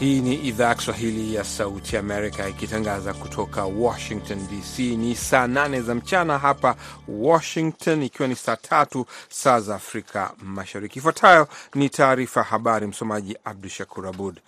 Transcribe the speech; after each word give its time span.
Hii 0.00 0.20
ni 0.20 0.34
idhaa 0.34 0.68
ya 0.68 0.74
Kiswahili 0.74 1.34
ya 1.34 1.44
Sauti 1.44 1.96
Amerika 1.96 2.48
ikitangaza 2.48 3.14
kutoka 3.14 3.64
Washington 3.64 4.46
DC. 4.48 4.78
Ni 4.78 5.16
saa 5.16 5.46
nane 5.46 5.80
za 5.80 5.94
mchana 5.94 6.38
hapa 6.38 6.76
Washington, 7.08 8.02
ikiwa 8.02 8.28
ni 8.28 8.36
saa 8.36 8.56
tatu 8.56 9.06
saa 9.28 9.60
za 9.60 9.74
Afrika 9.74 10.32
Mashariki. 10.42 10.98
Ifuatayo 10.98 11.48
ni 11.74 11.88
taarifa 11.88 12.42
habari, 12.42 12.86
msomaji 12.86 13.36
Abdu 13.44 13.68
Shakur 13.68 14.06
Abud. 14.06 14.40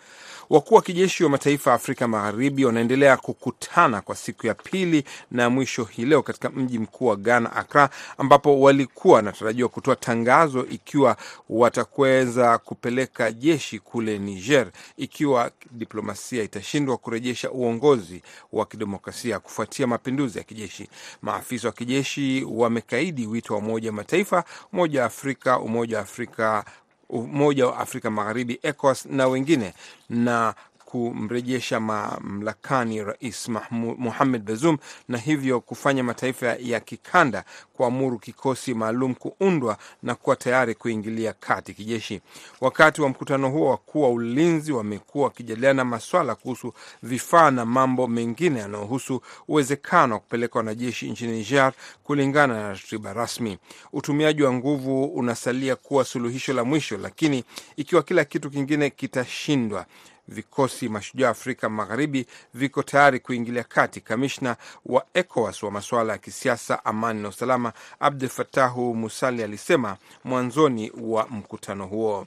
Wakuu 0.53 0.75
wa 0.75 0.83
kijeshi 0.83 1.25
wa 1.25 1.31
mataifa 1.31 1.71
ya 1.71 1.77
Afrika 1.77 2.09
Magharibi 2.09 2.65
wanaendelea 2.65 3.17
kukutana 3.17 4.01
kwa 4.01 4.17
siku 4.17 4.47
ya 4.47 4.55
pili 4.55 5.05
na 5.31 5.51
mwisho 5.51 5.85
hii 5.85 6.05
leo 6.05 6.23
katika 6.23 6.51
mji 6.51 6.79
mkuu 6.79 7.07
wa 7.07 7.17
Ghana, 7.17 7.53
Accra, 7.57 7.91
ambapo 8.19 8.61
walikuwa 8.61 9.15
wanatarajiwa 9.17 9.69
kutoa 9.69 9.97
tangazo 9.97 10.67
ikiwa 10.67 11.17
watakweza 11.49 12.59
kupeleka 12.59 13.33
jeshi 13.33 13.79
kule 13.79 14.19
Niger 14.19 14.67
ikiwa 14.97 15.51
diplomasia 15.71 16.43
itashindwa 16.43 16.97
kurejesha 16.97 17.51
uongozi 17.51 18.23
wa 18.53 18.67
kidemokrasia 18.67 19.39
kufuatia 19.39 19.87
mapinduzi 19.87 20.39
ya 20.39 20.45
kijeshi. 20.45 20.89
Maafisa 21.23 21.69
wa 21.69 21.73
kijeshi 21.75 22.47
wamekaidi 22.51 23.27
wito 23.27 23.55
wa 23.55 23.59
Umoja 23.61 23.89
wa 23.91 23.97
Mataifa, 23.97 24.45
Umoja 24.73 25.01
wa 25.01 25.07
Afrika, 25.07 25.59
Umoja 25.61 25.97
wa 25.97 26.03
Afrika 26.03 26.65
Umoja 27.13 27.67
wa 27.67 27.79
Afrika 27.79 28.11
Magharibi, 28.11 28.59
ECOWAS 28.63 29.07
na 29.07 29.27
wengine. 29.27 29.75
Na 30.09 30.55
kumrejesha 30.93 31.81
mamlakani 31.81 33.05
Rais 33.05 33.49
Mohamed 33.99 34.43
Bazoum 34.43 34.79
na 35.09 35.19
hivyo 35.19 35.61
kufanya 35.61 36.05
mataifa 36.05 36.47
ya 36.61 36.81
kikanda 36.81 37.45
kuamuru 37.73 38.19
kikosi 38.19 38.75
maalum 38.75 39.15
kuundwa 39.15 39.79
na 40.03 40.15
kuwa 40.15 40.37
tayari 40.37 40.75
kuingilia 40.75 41.33
kati 41.33 41.75
kijeshi. 41.75 42.21
Wakati 42.61 43.03
wa 43.03 43.09
mkutano 43.09 43.51
huo, 43.51 43.71
wakuu 43.71 44.03
wa 44.03 44.11
ulinzi 44.11 44.73
wamekuwa 44.73 45.25
wakijadiliana 45.25 45.85
maswala 45.85 46.35
kuhusu 46.35 46.73
vifaa 47.03 47.51
na 47.51 47.65
mambo 47.65 48.07
mengine 48.07 48.61
yanayohusu 48.61 49.23
uwezekano 49.49 50.15
wa 50.15 50.21
kupeleka 50.21 50.59
wanajeshi 50.59 51.11
nchini 51.11 51.33
Niger 51.33 51.73
kulingana 52.05 52.55
na 52.55 52.69
ratiba 52.69 53.13
rasmi. 53.13 53.59
Utumiaji 53.93 54.43
wa 54.43 54.53
nguvu 54.53 55.05
unasalia 55.05 55.77
kuwa 55.77 56.05
suluhisho 56.05 56.53
la 56.53 56.65
mwisho, 56.65 56.97
lakini 56.99 57.45
ikiwa 57.77 58.03
kila 58.03 58.25
kitu 58.25 58.51
kingine 58.51 58.91
kitashindwa 58.91 59.87
vikosi 60.29 60.89
mashujaa 60.89 61.31
Afrika 61.31 61.69
Magharibi 61.69 62.27
viko 62.55 62.83
tayari 62.83 63.21
kuingilia 63.21 63.65
kati. 63.65 64.01
Kamishna 64.01 64.57
wa 64.87 65.07
ECOWAS 65.15 65.63
wa 65.63 65.71
masuala 65.71 66.13
ya 66.13 66.19
kisiasa, 66.19 66.85
amani 66.85 67.23
na 67.23 67.29
usalama 67.29 67.73
Abdul 68.01 68.29
Fatahu 68.29 68.95
Musali 68.95 69.43
alisema 69.43 69.97
mwanzoni 70.25 70.93
wa 71.01 71.27
mkutano 71.29 71.87
huo. 71.87 72.27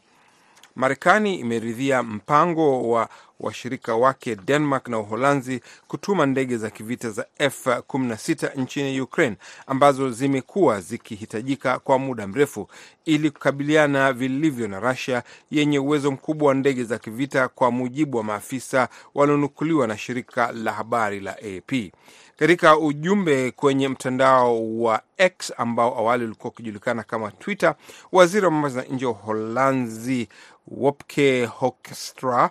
Marekani 0.76 1.36
imeridhia 1.40 2.04
mpango 2.04 2.90
wa 2.90 3.10
washirika 3.40 3.96
wake 3.96 4.36
Denmark 4.36 4.88
na 4.88 5.00
Uholanzi 5.00 5.62
kutuma 5.88 6.26
ndege 6.26 6.58
za 6.58 6.70
kivita 6.70 7.10
za 7.10 7.26
F16 7.40 8.60
nchini 8.62 9.02
Ukraine 9.02 9.36
ambazo 9.68 10.12
zimekuwa 10.12 10.82
zikihitajika 10.82 11.80
kwa 11.80 12.00
muda 12.00 12.28
mrefu 12.28 12.68
ili 13.06 13.32
kukabiliana 13.32 14.14
vilivyo 14.14 14.68
na 14.68 14.80
Russia 14.80 15.24
yenye 15.52 15.80
uwezo 15.80 16.12
mkubwa 16.12 16.48
wa 16.48 16.54
ndege 16.54 16.84
za 16.84 16.98
kivita, 16.98 17.48
kwa 17.48 17.72
mujibu 17.72 18.18
wa 18.18 18.24
maafisa 18.24 18.90
walionukuliwa 19.16 19.88
na 19.88 19.98
shirika 19.98 20.52
la 20.52 20.72
habari 20.74 21.20
la 21.20 21.32
AP. 21.38 21.92
Katika 22.40 22.78
ujumbe 22.78 23.52
kwenye 23.52 23.88
mtandao 23.88 24.78
wa 24.80 25.02
X 25.18 25.54
ambao 25.58 25.98
awali 25.98 26.24
ulikuwa 26.26 26.52
ukijulikana 26.54 27.04
kama 27.04 27.32
Twitter, 27.32 27.76
waziri 28.12 28.46
wa 28.46 28.52
mambo 28.52 28.70
za 28.70 28.82
nje 28.84 29.06
wa 29.06 29.12
Uholanzi 29.12 30.28
Wopke 30.68 31.46
Hoekstra 31.46 32.50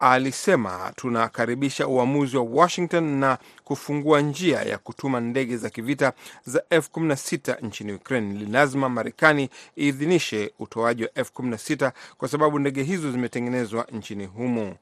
alisema 0.00 0.92
tunakaribisha 0.96 1.86
uamuzi 1.88 2.36
wa 2.36 2.42
Washington 2.42 3.04
na 3.04 3.38
kufungua 3.64 4.20
njia 4.20 4.62
ya 4.62 4.78
kutuma 4.78 5.20
ndege 5.20 5.56
za 5.56 5.70
kivita 5.70 6.12
za 6.44 6.62
F16 6.70 7.66
nchini 7.66 7.92
Ukraine. 7.92 8.34
Ni 8.34 8.46
lazima 8.46 8.88
Marekani 8.88 9.50
iidhinishe 9.78 10.52
utoaji 10.58 11.02
wa 11.02 11.08
F16 11.10 11.92
kwa 12.18 12.28
sababu 12.28 12.58
ndege 12.58 12.82
hizo 12.82 13.12
zimetengenezwa 13.12 13.86
nchini 13.92 14.26
humo. 14.26 14.74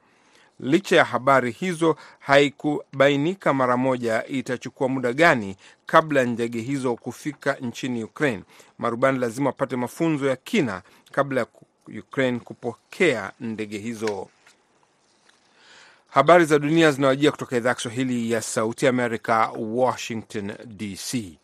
Licha 0.60 0.96
ya 0.96 1.04
habari 1.04 1.50
hizo, 1.50 1.96
haikubainika 2.18 3.54
mara 3.54 3.76
moja 3.76 4.26
itachukua 4.26 4.88
muda 4.88 5.12
gani 5.12 5.56
kabla 5.86 6.20
ya 6.20 6.26
ndege 6.26 6.60
hizo 6.60 6.94
kufika 6.96 7.52
nchini 7.54 8.04
Ukraine. 8.04 8.42
Marubani 8.78 9.18
lazima 9.18 9.46
wapate 9.50 9.76
mafunzo 9.76 10.26
ya 10.28 10.36
kina 10.36 10.82
kabla 11.12 11.40
ya 11.40 11.46
Ukraine 12.00 12.38
kupokea 12.38 13.32
ndege 13.40 13.78
hizo. 13.78 14.28
Habari 16.08 16.44
za 16.44 16.58
dunia 16.58 16.90
zinawajia 16.92 17.30
kutoka 17.30 17.56
idhaa 17.56 17.68
ya 17.68 17.74
Kiswahili 17.74 18.30
ya 18.30 18.42
Sauti 18.42 18.86
Amerika, 18.86 19.50
Washington 19.58 20.52
DC. 20.64 21.38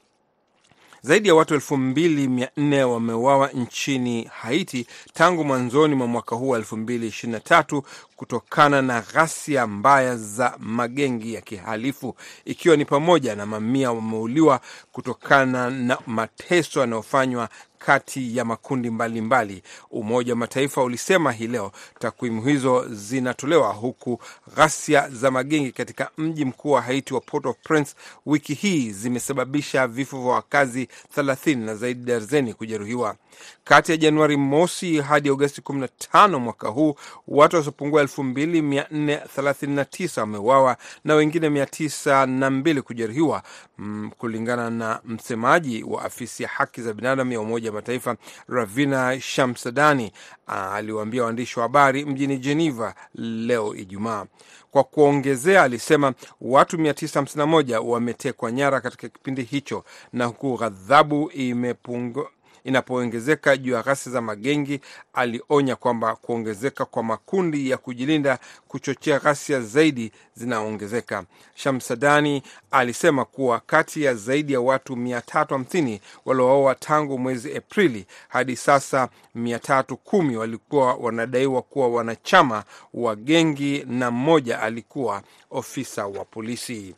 Zaidi 1.05 1.29
ya 1.29 1.35
watu 1.35 1.55
elfu 1.55 1.77
mbili 1.77 2.29
mia 2.29 2.49
nne 2.57 2.85
wameuawa 2.85 3.49
nchini 3.49 4.25
Haiti 4.25 4.87
tangu 5.13 5.45
mwanzoni 5.45 5.95
mwa 5.95 6.07
mwaka 6.07 6.37
huu 6.37 6.49
wa 6.49 6.59
elfu 6.59 6.77
mbili 6.77 7.07
ishirini 7.07 7.33
na 7.33 7.41
tatu 7.41 7.83
kutokana 8.17 8.83
na 8.83 9.01
ghasia 9.01 9.67
mbaya 9.67 10.17
za 10.17 10.55
magengi 10.59 11.35
ya 11.35 11.41
kihalifu 11.41 12.17
ikiwa 12.45 12.77
ni 12.77 12.85
pamoja 12.85 13.35
na 13.37 13.47
mamia 13.47 13.93
wameuliwa 13.93 14.61
kutokana 14.93 15.71
na 15.71 15.99
mateso 16.07 16.81
yanayofanywa 16.81 17.49
kati 17.87 18.37
ya 18.37 18.45
makundi 18.45 18.91
mbalimbali 18.91 19.53
mbali. 19.57 19.63
Umoja 19.91 20.33
wa 20.33 20.37
Mataifa 20.37 20.83
ulisema 20.83 21.33
hii 21.33 21.47
leo 21.47 21.73
takwimu 21.99 22.43
hizo 22.43 22.87
zinatolewa 22.89 23.73
huku 23.73 24.21
ghasia 24.57 25.09
za 25.09 25.31
magengi 25.31 25.73
katika 25.73 26.11
mji 26.19 26.45
mkuu 26.45 26.71
wa 26.71 26.83
Haiti 26.83 27.15
wa 27.15 27.21
Port-au-Prince 27.21 27.95
wiki 28.27 28.55
hii 28.55 28.91
zimesababisha 28.91 29.87
vifo 29.87 30.23
vya 30.23 30.33
wakazi 30.33 30.89
30 31.17 31.59
na 31.65 31.75
zaidi 31.75 32.05
darzeni 32.05 32.55
kujeruhiwa. 32.55 33.17
Kati 33.65 33.91
ya 33.93 33.97
Januari 33.97 34.37
mosi 34.37 35.01
hadi 35.01 35.29
Agosti 35.29 35.61
15 35.61 36.39
mwaka 36.39 36.69
huu 36.69 36.95
watu 37.29 37.57
wasiopungua 37.57 38.03
2439 38.05 40.21
wameuawa 40.21 40.77
na 41.05 41.15
wengine 41.15 41.49
902 41.49 42.81
kujeruhiwa, 42.83 43.43
mm, 43.79 44.11
kulingana 44.19 44.71
na 44.71 45.01
msemaji 45.05 45.83
wa 45.83 46.03
afisi 46.05 46.43
ya 46.43 46.49
haki 46.49 46.83
za 46.83 46.93
binadamu 46.95 47.33
ya 47.33 47.41
Umoja 47.41 47.72
wa 47.75 47.81
Mataifa 47.81 48.17
Ravina 48.49 49.21
Shamsadani 49.21 50.13
aliwaambia 50.47 51.25
waandishi 51.25 51.59
wa 51.59 51.63
habari 51.63 52.05
mjini 52.05 52.39
Geneva 52.39 52.95
leo 53.15 53.75
Ijumaa. 53.75 54.27
Kwa 54.71 54.85
kuongezea, 54.85 55.63
alisema 55.63 56.13
watu 56.41 56.77
951 56.77 57.79
wametekwa 57.79 58.53
nyara 58.53 58.81
katika 58.81 59.09
kipindi 59.09 59.43
hicho, 59.43 59.85
na 60.13 60.25
huku 60.25 60.57
ghadhabu 60.57 61.31
imepungua 61.31 62.31
inapoongezeka 62.65 63.57
juu 63.57 63.73
ya 63.73 63.83
ghasia 63.83 64.13
za 64.13 64.21
magengi, 64.21 64.81
alionya 65.13 65.77
kwamba 65.77 66.17
kuongezeka 66.17 66.85
kwa 66.85 67.03
makundi 67.03 67.71
ya 67.71 67.77
kujilinda 67.77 68.39
kuchochea 68.69 69.19
ghasia 69.19 69.61
zaidi 69.61 70.13
zinaongezeka. 70.35 71.25
Shamsadani 71.55 72.43
alisema 72.71 73.25
kuwa 73.25 73.61
kati 73.61 74.03
ya 74.03 74.15
zaidi 74.15 74.53
ya 74.53 74.61
watu 74.61 74.95
350 74.95 76.01
walioaua 76.25 76.75
tangu 76.75 77.19
mwezi 77.19 77.57
Aprili 77.57 78.07
hadi 78.29 78.57
sasa 78.57 79.09
310 79.37 80.37
walikuwa 80.37 80.95
wanadaiwa 80.95 81.63
kuwa 81.63 81.89
wanachama 81.89 82.65
wa 82.95 83.17
gengi 83.17 83.85
na 83.89 84.11
mmoja 84.11 84.61
alikuwa 84.61 85.23
ofisa 85.51 86.07
wa 86.07 86.25
polisi. 86.25 86.95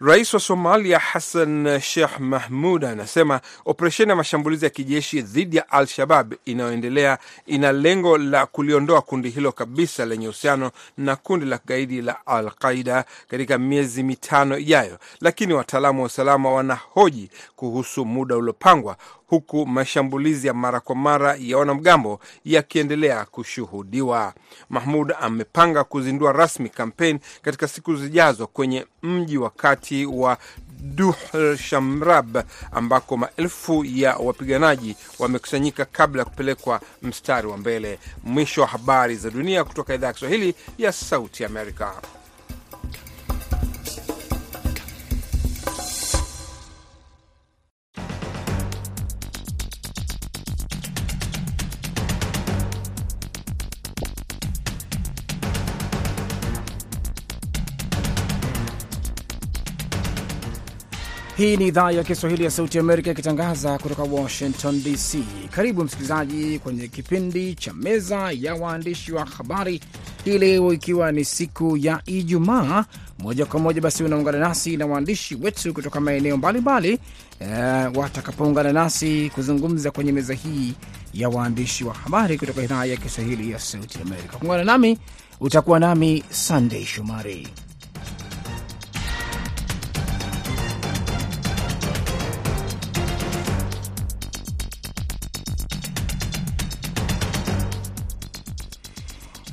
Rais 0.00 0.34
wa 0.34 0.40
Somalia 0.40 0.98
Hassan 0.98 1.80
Sheikh 1.80 2.18
Mahmud 2.20 2.84
anasema 2.84 3.40
operesheni 3.64 4.10
ya 4.10 4.16
mashambulizi 4.16 4.64
ya 4.64 4.70
kijeshi 4.70 5.22
dhidi 5.22 5.56
ya 5.56 5.68
Al-Shabab 5.70 6.34
inayoendelea 6.44 7.18
ina 7.46 7.72
lengo 7.72 8.18
la 8.18 8.46
kuliondoa 8.46 9.02
kundi 9.02 9.30
hilo 9.30 9.52
kabisa 9.52 10.06
lenye 10.06 10.28
uhusiano 10.28 10.70
na 10.98 11.16
kundi 11.16 11.46
la 11.46 11.58
kigaidi 11.58 12.02
la 12.02 12.26
Al-Qaida 12.26 13.04
katika 13.28 13.58
miezi 13.58 14.02
mitano 14.02 14.58
ijayo, 14.58 14.98
lakini 15.20 15.52
wataalamu 15.52 16.00
wa 16.00 16.06
usalama 16.06 16.52
wanahoji 16.52 17.30
kuhusu 17.56 18.04
muda 18.04 18.36
uliopangwa 18.36 18.96
huku 19.26 19.66
mashambulizi 19.66 20.46
ya 20.46 20.54
mara 20.54 20.80
kwa 20.80 20.94
mara 20.96 21.36
ya 21.40 21.58
wanamgambo 21.58 22.20
yakiendelea 22.44 23.24
kushuhudiwa. 23.24 24.34
Mahmud 24.70 25.12
amepanga 25.20 25.84
kuzindua 25.84 26.32
rasmi 26.32 26.68
kampeni 26.68 27.18
katika 27.42 27.68
siku 27.68 27.96
zijazo 27.96 28.46
kwenye 28.46 28.86
mji 29.02 29.38
wa 29.38 29.50
kati 29.50 30.06
wa 30.06 30.38
Duhl 30.80 31.56
Shamrab 31.56 32.38
ambako 32.72 33.16
maelfu 33.16 33.84
ya 33.84 34.16
wapiganaji 34.16 34.96
wamekusanyika 35.18 35.84
kabla 35.84 36.22
ya 36.22 36.24
kupelekwa 36.28 36.80
mstari 37.02 37.46
wa 37.46 37.56
mbele. 37.56 37.98
Mwisho 38.24 38.60
wa 38.60 38.66
habari 38.66 39.16
za 39.16 39.30
dunia 39.30 39.64
kutoka 39.64 39.94
idhaa 39.94 40.06
ya 40.06 40.12
Kiswahili 40.12 40.54
ya 40.78 40.92
Sauti 40.92 41.44
Amerika. 41.44 41.94
Hii 61.36 61.56
ni 61.56 61.66
idhaa 61.66 61.90
ya 61.90 62.04
Kiswahili 62.04 62.44
ya 62.44 62.50
Sauti 62.50 62.78
Amerika 62.78 63.10
ikitangaza 63.10 63.78
kutoka 63.78 64.02
Washington 64.02 64.82
DC. 64.82 65.18
Karibu 65.50 65.84
msikilizaji 65.84 66.58
kwenye 66.58 66.88
kipindi 66.88 67.54
cha 67.54 67.72
Meza 67.72 68.30
ya 68.40 68.54
Waandishi 68.54 69.12
wa 69.12 69.24
Habari 69.24 69.80
hii 70.24 70.38
leo, 70.38 70.72
ikiwa 70.72 71.12
ni 71.12 71.24
siku 71.24 71.76
ya 71.76 72.00
Ijumaa. 72.06 72.84
Moja 73.18 73.46
kwa 73.46 73.60
moja 73.60 73.80
basi 73.80 74.04
unaungana 74.04 74.38
nasi 74.38 74.76
na 74.76 74.86
waandishi 74.86 75.34
wetu 75.34 75.74
kutoka 75.74 76.00
maeneo 76.00 76.36
mbalimbali 76.36 76.98
e, 77.40 77.46
watakapoungana 77.94 78.72
nasi 78.72 79.30
kuzungumza 79.34 79.90
kwenye 79.90 80.12
meza 80.12 80.34
hii 80.34 80.72
ya 81.14 81.28
waandishi 81.28 81.84
wa 81.84 81.94
habari 81.94 82.38
kutoka 82.38 82.62
idhaa 82.62 82.84
ya 82.84 82.96
Kiswahili 82.96 83.50
ya 83.50 83.58
Sauti 83.58 83.98
Amerika. 84.02 84.36
Kuungana 84.38 84.64
nami 84.64 84.98
utakuwa 85.40 85.78
nami 85.80 86.24
Sandey 86.30 86.84
Shomari. 86.84 87.48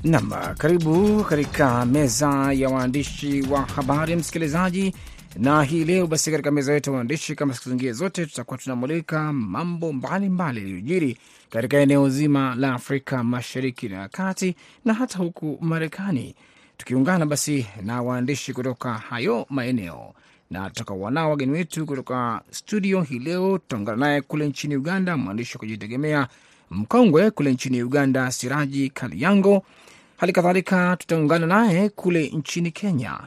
Nam, 0.03 0.31
karibu 0.57 1.23
katika 1.23 1.85
meza 1.85 2.53
ya 2.53 2.69
waandishi 2.69 3.41
wa 3.41 3.61
habari 3.61 4.15
msikilizaji. 4.15 4.93
Na 5.37 5.63
hii 5.63 5.85
leo 5.85 6.07
basi, 6.07 6.31
katika 6.31 6.51
meza 6.51 6.73
yetu 6.73 6.89
ya 6.89 6.95
waandishi, 6.95 7.35
kama 7.35 7.53
siku 7.53 7.69
zingine 7.69 7.93
zote, 7.93 8.25
tutakuwa 8.25 8.57
tunamulika 8.57 9.33
mambo 9.33 9.93
mbalimbali 9.93 10.59
yaliyojiri 10.59 11.17
katika 11.49 11.77
eneo 11.77 12.09
zima 12.09 12.55
la 12.55 12.73
Afrika 12.73 13.23
Mashariki 13.23 13.89
na 13.89 14.07
Kati 14.07 14.55
na 14.85 14.93
hata 14.93 15.17
huku 15.17 15.57
Marekani, 15.61 16.35
tukiungana 16.77 17.25
basi 17.25 17.65
na 17.83 18.01
waandishi 18.01 18.53
kutoka 18.53 18.93
hayo 18.93 19.45
maeneo 19.49 20.13
na 20.51 20.69
tutakakuwa 20.69 21.11
nao 21.11 21.29
wageni 21.29 21.51
wetu 21.51 21.85
kutoka 21.85 22.41
studio 22.51 23.01
hii 23.01 23.19
leo. 23.19 23.57
Tutaungana 23.57 23.97
naye 23.97 24.21
kule 24.21 24.47
nchini 24.47 24.75
Uganda, 24.75 25.17
mwandishi 25.17 25.53
wa 25.53 25.59
kujitegemea 25.59 26.27
mkongwe 26.71 27.31
kule 27.31 27.51
nchini 27.51 27.83
Uganda, 27.83 28.31
Siraji 28.31 28.89
Kaliango. 28.89 29.63
Hali 30.17 30.33
kadhalika 30.33 30.97
tutaungana 30.97 31.47
naye 31.47 31.89
kule 31.89 32.27
nchini 32.29 32.71
Kenya, 32.71 33.19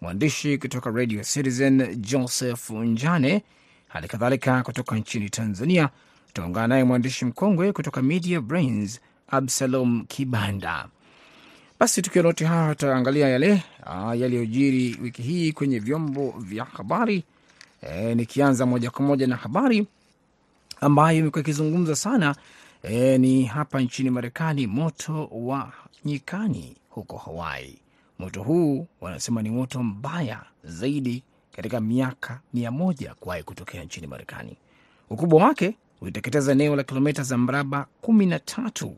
mwandishi 0.00 0.58
kutoka 0.58 0.90
Radio 0.90 1.22
Citizen 1.24 1.96
Joseph 2.00 2.70
Njane. 2.70 3.42
Hali 3.88 4.08
kadhalika 4.08 4.62
kutoka 4.62 4.96
nchini 4.96 5.30
Tanzania 5.30 5.88
tutaungana 6.26 6.66
naye 6.66 6.84
mwandishi 6.84 7.24
mkongwe 7.24 7.72
kutoka 7.72 8.02
Media 8.02 8.40
Brains 8.40 9.00
Absalom 9.28 10.04
Kibanda. 10.08 10.86
Basi 11.80 12.02
tukiwa 12.02 12.24
wote 12.26 12.44
hawa 12.44 12.74
tutaangalia 12.74 13.28
yale 13.28 13.62
yaliyojiri 14.16 14.98
wiki 15.02 15.22
hii 15.22 15.52
kwenye 15.52 15.78
vyombo 15.78 16.34
vya 16.38 16.64
habari 16.64 17.24
e, 17.82 18.14
nikianza 18.14 18.66
moja 18.66 18.90
kwa 18.90 19.04
moja 19.04 19.26
na 19.26 19.36
habari 19.36 19.86
ambayo 20.80 21.18
imekuwa 21.18 21.40
ikizungumza 21.40 21.96
sana 21.96 22.34
e, 22.82 23.18
ni 23.18 23.44
hapa 23.44 23.80
nchini 23.80 24.10
Marekani, 24.10 24.66
moto 24.66 25.28
wa 25.32 25.72
nyikani 26.04 26.76
huko 26.90 27.16
Hawaii. 27.16 27.78
Moto 28.18 28.42
huu 28.42 28.86
wanasema 29.00 29.42
ni 29.42 29.50
moto 29.50 29.82
mbaya 29.82 30.42
zaidi 30.64 31.22
katika 31.56 31.80
miaka 31.80 32.40
mia 32.54 32.70
moja 32.70 33.14
kuwahi 33.14 33.42
kutokea 33.42 33.84
nchini 33.84 34.06
Marekani. 34.06 34.56
Ukubwa 35.10 35.44
wake 35.44 35.76
uliteketeza 36.00 36.52
eneo 36.52 36.76
la 36.76 36.82
kilomita 36.82 37.22
za 37.22 37.38
mraba 37.38 37.86
kumi 38.00 38.26
na 38.26 38.38
tatu 38.38 38.96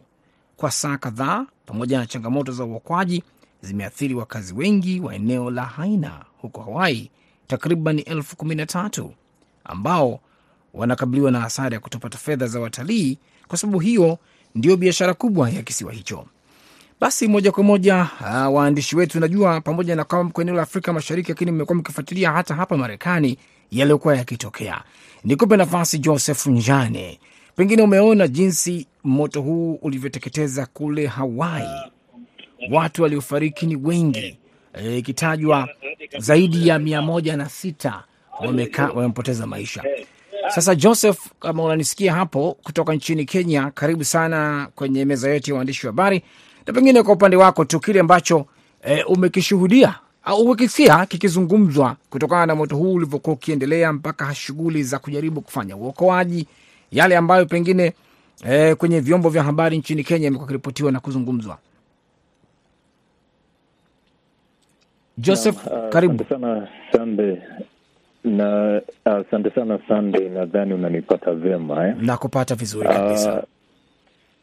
kwa 0.56 0.70
saa 0.70 0.97
kadhaa, 0.99 1.47
pamoja 1.67 1.99
na 1.99 2.06
changamoto 2.06 2.53
za 2.53 2.64
uokoaji 2.64 3.23
zimeathiri 3.61 4.14
wakazi 4.14 4.55
wengi 4.55 5.00
wa 5.00 5.14
eneo 5.14 5.50
la 5.50 5.64
Haina 5.64 6.25
huko 6.38 6.62
Hawaii, 6.62 7.11
takriban 7.47 8.03
elfu 8.06 8.37
kumi 8.37 8.55
na 8.55 8.67
tatu 8.67 9.12
ambao 9.64 10.20
wanakabiliwa 10.75 11.31
na 11.31 11.41
hasara 11.41 11.75
ya 11.75 11.81
kutopata 11.81 12.19
fedha 12.19 12.47
za 12.47 12.61
watalii, 12.61 13.19
kwa 13.49 13.58
sababu 13.58 13.79
hiyo 13.81 14.19
ndio 14.55 14.76
biashara 14.76 15.14
kubwa 15.14 15.50
ya 15.50 15.62
kisiwa 15.62 15.93
hicho. 15.93 16.26
Basi 17.00 17.28
moja 17.28 17.52
kwa 17.52 17.62
moja 17.64 18.08
uh, 18.20 18.54
waandishi 18.54 18.96
wetu, 18.96 19.20
najua 19.20 19.60
pamoja 19.60 19.96
na 19.96 20.04
kwamba 20.04 20.25
mko 20.28 20.43
eneo 20.43 20.54
la 20.54 20.62
Afrika 20.62 20.93
Mashariki, 20.93 21.28
lakini 21.28 21.50
mmekuwa 21.50 21.76
mkifuatilia 21.78 22.32
hata 22.32 22.54
hapa 22.54 22.76
Marekani 22.76 23.38
yaliyokuwa 23.70 24.16
yakitokea. 24.16 24.82
Nikupe 25.25 25.56
nafasi 25.56 25.98
Joseph 25.98 26.46
Njane, 26.46 27.19
pengine 27.56 27.82
umeona 27.82 28.28
jinsi 28.28 28.87
moto 29.04 29.40
huu 29.43 29.75
ulivyoteketeza 29.82 30.66
kule 30.66 31.06
Hawaii. 31.06 31.90
Watu 32.70 33.02
waliofariki 33.02 33.66
ni 33.66 33.76
wengi, 33.76 34.38
ikitajwa 34.96 35.69
e, 36.10 36.19
zaidi 36.19 36.69
ya 36.69 36.78
mia 36.78 37.02
moja 37.02 37.37
na 37.37 37.48
sita 37.48 38.04
wamepoteza 38.94 39.46
maisha. 39.46 39.84
Sasa 40.48 40.75
Joseph, 40.75 41.19
kama 41.40 41.62
unanisikia 41.64 42.14
hapo 42.14 42.56
kutoka 42.62 42.94
nchini 42.94 43.25
Kenya, 43.25 43.70
karibu 43.70 44.04
sana 44.04 44.69
kwenye 44.75 45.04
meza 45.04 45.31
yetu 45.31 45.50
ya 45.50 45.56
waandishi 45.56 45.87
wa 45.87 45.93
habari 45.93 46.22
na 46.66 46.72
pengine 46.72 47.02
kwa 47.02 47.14
upande 47.14 47.36
wako 47.36 47.64
tu 47.64 47.80
kile 47.80 48.00
ambacho 48.00 48.46
e, 48.84 49.02
umekishuhudia 49.02 49.94
au 50.24 50.40
umekisikia 50.42 51.06
kikizungumzwa 51.06 51.96
kutokana 52.10 52.46
na 52.46 52.54
moto 52.54 52.76
huu 52.76 52.92
ulivyokuwa 52.94 53.34
ukiendelea 53.36 53.92
mpaka 53.92 54.34
shughuli 54.34 54.82
za 54.82 54.98
kujaribu 54.98 55.40
kufanya 55.40 55.76
uokoaji, 55.76 56.46
yale 56.92 57.16
ambayo 57.16 57.46
pengine 57.46 57.92
e, 58.48 58.74
kwenye 58.74 59.00
vyombo 59.00 59.28
vya 59.28 59.42
habari 59.42 59.78
nchini 59.78 60.04
Kenya 60.04 60.26
imekuwa 60.28 60.46
kiripotiwa 60.46 60.92
na 60.92 61.00
kuzungumzwa. 61.00 61.58
Joseph, 65.19 65.66
uh, 65.66 65.88
karibu 65.90 66.24
sana 66.28 66.69
Sande 66.92 67.42
na 68.24 68.80
asante 69.04 69.48
uh, 69.48 69.54
sana 69.54 69.78
Sande, 69.88 70.28
nadhani 70.28 70.74
unanipata 70.74 71.34
vyema 71.34 71.88
eh? 71.88 71.94
Nakupata 72.00 72.54
vizuri 72.54 72.88
kabisa 72.88 73.32
uh, 73.34 73.42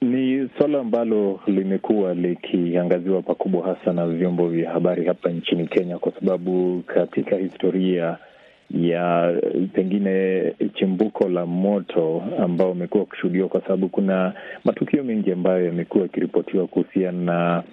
ni 0.03 0.49
suala 0.57 0.79
ambalo 0.79 1.39
limekuwa 1.47 2.13
likiangaziwa 2.13 3.21
pakubwa 3.21 3.63
hasa 3.67 3.93
na 3.93 4.07
vyombo 4.07 4.47
vya 4.47 4.71
habari 4.71 5.05
hapa 5.05 5.29
nchini 5.29 5.67
Kenya, 5.67 5.97
kwa 5.97 6.11
sababu 6.19 6.83
katika 6.87 7.35
historia 7.35 8.17
ya 8.69 9.33
pengine 9.73 10.43
chimbuko 10.73 11.29
la 11.29 11.45
moto 11.45 12.23
ambao 12.39 12.71
umekuwa 12.71 13.03
ukishuhudiwa, 13.03 13.47
kwa 13.49 13.61
sababu 13.61 13.89
kuna 13.89 14.33
matukio 14.63 15.03
mengi 15.03 15.31
ambayo 15.31 15.65
yamekuwa 15.65 16.03
yakiripotiwa 16.03 16.67
kuhusiana 16.67 17.21
na 17.25 17.63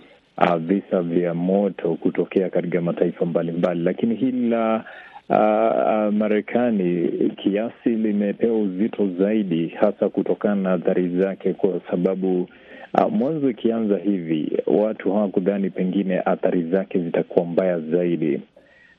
uh, 0.49 0.57
visa 0.57 1.03
vya 1.03 1.35
moto 1.35 1.95
kutokea 1.95 2.51
katika 2.51 2.81
mataifa 2.81 3.25
mbalimbali, 3.27 3.83
lakini 3.83 4.15
hili 4.15 4.49
la 4.49 4.85
Uh, 5.31 6.11
Marekani 6.15 7.09
kiasi 7.37 7.89
limepewa 7.91 8.59
uzito 8.59 9.09
zaidi 9.19 9.69
hasa 9.69 10.09
kutokana 10.09 10.55
na 10.63 10.73
athari 10.73 11.09
zake, 11.09 11.53
kwa 11.55 11.81
sababu 11.91 12.49
uh, 12.95 13.13
mwanzo 13.13 13.51
ikianza 13.51 13.99
hivi 13.99 14.59
watu 14.67 15.13
hawakudhani 15.13 15.71
pengine 15.71 16.21
athari 16.25 16.63
zake 16.63 16.99
zitakuwa 16.99 17.45
mbaya 17.45 17.81
zaidi, 17.81 18.41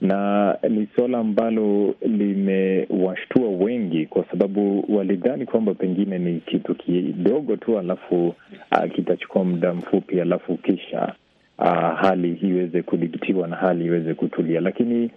na 0.02 0.58
ni 0.70 0.88
suala 0.96 1.18
ambalo 1.18 1.96
limewashtua 2.02 3.50
wengi, 3.50 4.06
kwa 4.06 4.26
sababu 4.32 4.86
walidhani 4.98 5.46
kwamba 5.46 5.74
pengine 5.74 6.20
ni 6.20 6.40
kitu 6.40 6.76
kidogo 6.76 7.56
tu, 7.56 7.80
alafu 7.80 8.28
uh, 8.72 8.92
kitachukua 8.96 9.44
muda 9.44 9.74
mfupi, 9.74 10.22
alafu 10.22 10.58
kisha 10.58 11.14
uh, 11.60 12.00
hali 12.00 12.34
iweze 12.34 12.82
kudhibitiwa 12.82 13.48
na 13.48 13.56
hali 13.56 13.86
iweze 13.86 14.14
kutulia, 14.14 14.62
lakini 14.62 15.12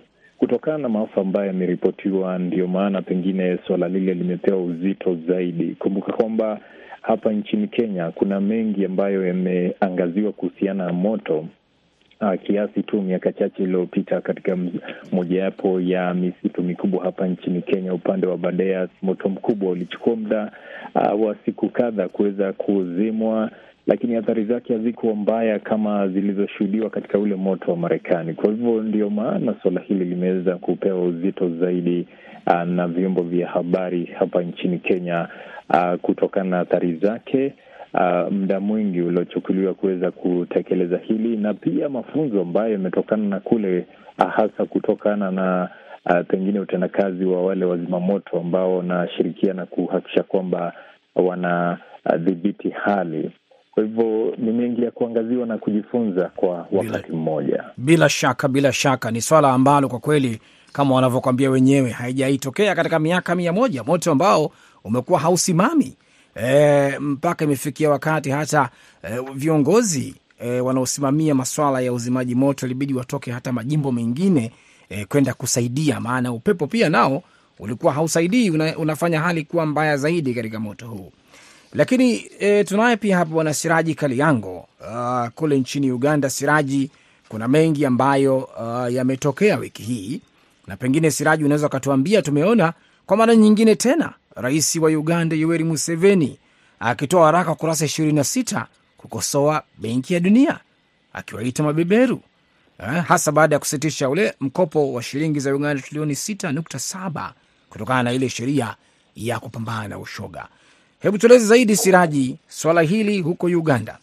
kutokana 0.44 0.78
na 0.78 0.88
maafa 0.88 1.20
ambayo 1.20 1.46
yameripotiwa, 1.46 2.38
ndio 2.38 2.66
maana 2.66 3.02
pengine 3.02 3.58
suala 3.66 3.88
lile 3.88 4.14
limepewa 4.14 4.62
uzito 4.62 5.14
zaidi. 5.28 5.74
Kumbuka 5.78 6.12
kwamba 6.12 6.60
hapa 7.02 7.32
nchini 7.32 7.68
Kenya 7.68 8.10
kuna 8.10 8.40
mengi 8.40 8.84
ambayo 8.84 9.26
yameangaziwa 9.26 10.32
kuhusiana 10.32 10.86
na 10.86 10.92
moto 10.92 11.46
uh, 12.20 12.34
kiasi 12.42 12.82
tu 12.82 13.02
miaka 13.02 13.32
chache 13.32 13.62
iliyopita 13.62 14.20
katika 14.20 14.58
mojawapo 15.12 15.80
ya 15.80 16.14
misitu 16.14 16.62
mikubwa 16.62 17.04
hapa 17.04 17.26
nchini 17.26 17.62
Kenya, 17.62 17.94
upande 17.94 18.26
wa 18.26 18.36
Badeas, 18.36 18.90
moto 19.02 19.28
mkubwa 19.28 19.70
ulichukua 19.70 20.16
muda 20.16 20.52
uh, 20.94 21.24
wa 21.26 21.36
siku 21.44 21.68
kadha 21.68 22.08
kuweza 22.08 22.52
kuzimwa 22.52 23.50
lakini 23.86 24.16
athari 24.16 24.44
zake 24.44 24.72
hazikuwa 24.72 25.14
mbaya 25.14 25.58
kama 25.58 26.08
zilizoshuhudiwa 26.08 26.90
katika 26.90 27.18
ule 27.18 27.34
moto 27.34 27.70
wa 27.70 27.76
Marekani. 27.76 28.34
Kwa 28.34 28.50
hivyo 28.50 28.82
ndio 28.82 29.10
maana 29.10 29.54
suala 29.62 29.80
hili 29.80 30.04
limeweza 30.04 30.56
kupewa 30.56 31.02
uzito 31.02 31.48
zaidi 31.50 32.06
uh, 32.46 32.62
na 32.62 32.88
vyombo 32.88 33.22
vya 33.22 33.48
habari 33.48 34.04
hapa 34.04 34.42
nchini 34.42 34.78
Kenya 34.78 35.28
uh, 35.70 35.94
kutokana 36.00 36.50
na 36.50 36.60
athari 36.60 36.94
zake, 36.96 37.54
uh, 37.94 38.32
muda 38.32 38.60
mwingi 38.60 39.02
uliochukuliwa 39.02 39.74
kuweza 39.74 40.10
kutekeleza 40.10 40.98
hili 40.98 41.36
na 41.36 41.54
pia 41.54 41.88
mafunzo 41.88 42.40
ambayo 42.40 42.72
yametokana 42.72 43.24
na 43.28 43.40
kule 43.40 43.86
uh, 44.18 44.30
hasa 44.30 44.64
kutokana 44.64 45.30
na 45.30 45.68
uh, 46.10 46.26
pengine 46.28 46.60
utendakazi 46.60 47.24
wa 47.24 47.44
wale 47.46 47.64
wazimamoto 47.64 48.38
ambao 48.40 48.76
wanashirikiana 48.76 49.66
kuhakikisha 49.66 50.22
kwamba 50.22 50.72
wanadhibiti 51.14 52.68
uh, 52.68 52.74
hali 52.74 53.30
kwa 53.74 53.82
hivyo 53.82 54.34
ni 54.38 54.52
mengi 54.52 54.82
ya 54.82 54.90
kuangaziwa 54.90 55.46
na 55.46 55.58
kujifunza 55.58 56.30
kwa 56.36 56.66
wakati 56.72 57.12
mmoja. 57.12 57.64
Bila 57.76 58.08
shaka, 58.08 58.48
bila 58.48 58.72
shaka 58.72 59.10
ni 59.10 59.20
swala 59.20 59.52
ambalo 59.52 59.88
kwa 59.88 59.98
kweli 59.98 60.40
kama 60.72 60.94
wanavyokwambia 60.94 61.50
wenyewe, 61.50 61.90
haijaitokea 61.90 62.74
katika 62.74 62.98
miaka 62.98 63.34
mia 63.34 63.52
moja, 63.52 63.82
moto 63.84 64.12
ambao 64.12 64.50
umekuwa 64.84 65.20
hausimami 65.20 65.96
e, 66.34 66.98
mpaka 66.98 67.44
imefikia 67.44 67.90
wakati 67.90 68.30
hata 68.30 68.68
e, 69.02 69.18
viongozi 69.34 70.14
e, 70.38 70.60
wanaosimamia 70.60 71.34
maswala 71.34 71.80
ya 71.80 71.92
uzimaji 71.92 72.34
moto 72.34 72.66
ilibidi 72.66 72.94
watoke 72.94 73.30
hata 73.32 73.52
majimbo 73.52 73.92
mengine 73.92 74.52
e, 74.88 75.04
kwenda 75.04 75.34
kusaidia, 75.34 76.00
maana 76.00 76.32
upepo 76.32 76.66
pia 76.66 76.88
nao 76.88 77.22
ulikuwa 77.58 77.92
hausaidii, 77.92 78.50
una, 78.50 78.76
unafanya 78.78 79.20
hali 79.20 79.44
kuwa 79.44 79.66
mbaya 79.66 79.96
zaidi 79.96 80.34
katika 80.34 80.60
moto 80.60 80.86
huu. 80.86 81.12
Lakini 81.74 82.30
e, 82.38 82.64
tunaye 82.64 82.96
pia 82.96 83.16
hapa 83.18 83.30
bwana 83.30 83.54
Siraji 83.54 83.94
Kaliango 83.94 84.68
uh, 84.80 85.28
kule 85.34 85.58
nchini 85.58 85.92
Uganda. 85.92 86.30
Siraji, 86.30 86.90
kuna 87.28 87.48
mengi 87.48 87.86
ambayo 87.86 88.38
uh, 88.38 88.92
yametokea 88.92 89.56
wiki 89.56 89.82
hii, 89.82 90.20
na 90.66 90.76
pengine 90.76 91.10
Siraji 91.10 91.44
unaweza 91.44 91.66
ukatuambia. 91.66 92.22
Tumeona 92.22 92.72
kwa 93.06 93.16
mara 93.16 93.36
nyingine 93.36 93.74
tena 93.76 94.12
rais 94.36 94.76
wa 94.76 94.90
Uganda 94.90 95.36
Yoweri 95.36 95.64
Museveni 95.64 96.38
akitoa 96.80 97.20
waraka 97.22 97.50
wa 97.50 97.56
kurasa 97.56 97.84
ishirini 97.84 98.14
na 98.14 98.24
sita 98.24 98.66
kukosoa 98.96 99.62
Benki 99.78 100.14
ya 100.14 100.20
Dunia 100.20 100.58
akiwaita 101.12 101.62
mabeberu 101.62 102.20
eh, 102.78 103.04
hasa 103.04 103.32
baada 103.32 103.54
ya 103.56 103.58
kusitisha 103.58 104.08
ule 104.08 104.34
mkopo 104.40 104.92
wa 104.92 105.02
shilingi 105.02 105.40
za 105.40 105.54
Uganda 105.54 105.82
trilioni 105.82 106.14
sita 106.14 106.52
nukta 106.52 106.78
saba 106.78 107.34
kutokana 107.70 108.02
na 108.02 108.12
ile 108.12 108.28
sheria 108.28 108.76
ya 109.16 109.38
kupambana 109.38 109.88
na 109.88 109.98
ushoga. 109.98 110.48
Hebu 111.04 111.18
tueleze 111.18 111.46
zaidi 111.46 111.76
Siraji, 111.76 112.36
swala 112.48 112.82
hili 112.82 113.20
huko 113.20 113.46
Uganda. 113.46 113.98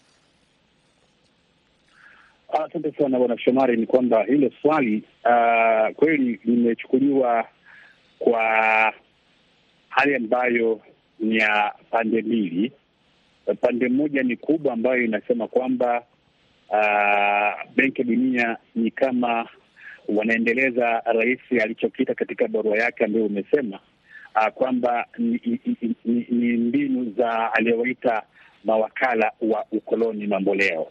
Asante 2.53 2.91
sana 2.91 3.19
bwana 3.19 3.37
Shomari. 3.37 3.77
Ni 3.77 3.85
kwamba 3.85 4.23
hilo 4.23 4.51
swali 4.61 5.03
uh, 5.25 5.95
kweli 5.95 6.39
limechukuliwa 6.45 7.45
kwa 8.19 8.43
hali 9.89 10.15
ambayo 10.15 10.79
ni 11.19 11.37
ya 11.37 11.73
pande 11.91 12.21
mbili. 12.21 12.71
Pande 13.61 13.89
moja 13.89 14.23
ni 14.23 14.35
kubwa 14.37 14.73
ambayo 14.73 15.03
inasema 15.03 15.47
kwamba 15.47 16.03
uh, 16.69 17.71
Benki 17.75 18.01
ya 18.01 18.07
Dunia 18.07 18.57
ni 18.75 18.91
kama 18.91 19.49
wanaendeleza 20.07 21.01
rais 21.05 21.39
alichokita 21.63 22.13
katika 22.15 22.47
barua 22.47 22.77
yake 22.77 23.05
ambayo 23.05 23.25
umesema 23.25 23.79
uh, 24.35 24.47
kwamba 24.53 25.05
ni, 25.17 25.41
ni, 25.45 25.95
ni, 26.05 26.25
ni 26.29 26.57
mbinu 26.57 27.13
za 27.17 27.53
aliyowaita 27.53 28.23
mawakala 28.63 29.31
wa 29.41 29.65
ukoloni 29.71 30.27
mamboleo, 30.27 30.87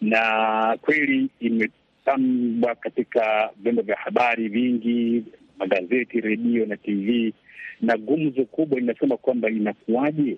na 0.00 0.78
kweli 0.82 1.28
imepambwa 1.40 2.74
katika 2.74 3.50
vyombo 3.56 3.82
vya 3.82 3.96
habari 3.96 4.48
vingi, 4.48 5.24
magazeti, 5.58 6.20
redio 6.20 6.66
na 6.66 6.76
TV, 6.76 7.32
na 7.80 7.96
gumzo 7.96 8.44
kubwa 8.44 8.78
inasema 8.80 9.16
kwamba 9.16 9.50
inakuwaje? 9.50 10.36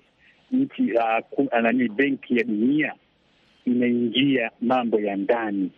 Nchi 0.52 0.93
uh, 0.93 1.61
nani 1.62 1.88
Benki 1.88 2.37
ya 2.37 2.45
Dunia 2.45 2.95
inaingia 3.64 4.50
mambo 4.61 5.00
ya 5.00 5.17
ndani 5.17 5.71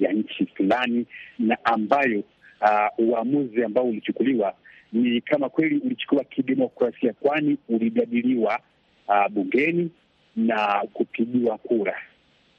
ya 0.00 0.12
nchi 0.12 0.46
fulani, 0.46 1.06
na 1.38 1.58
ambayo 1.64 2.22
uh, 2.60 3.08
uamuzi 3.08 3.64
ambao 3.64 3.84
ulichukuliwa 3.84 4.54
ni 4.92 5.20
kama 5.20 5.48
kweli 5.48 5.78
ulichukuliwa 5.78 6.24
kidemokrasia, 6.24 7.12
kwani 7.12 7.56
ulijadiliwa 7.68 8.60
uh, 9.08 9.28
bungeni 9.32 9.90
na 10.36 10.84
kupigiwa 10.92 11.58
kura. 11.58 11.96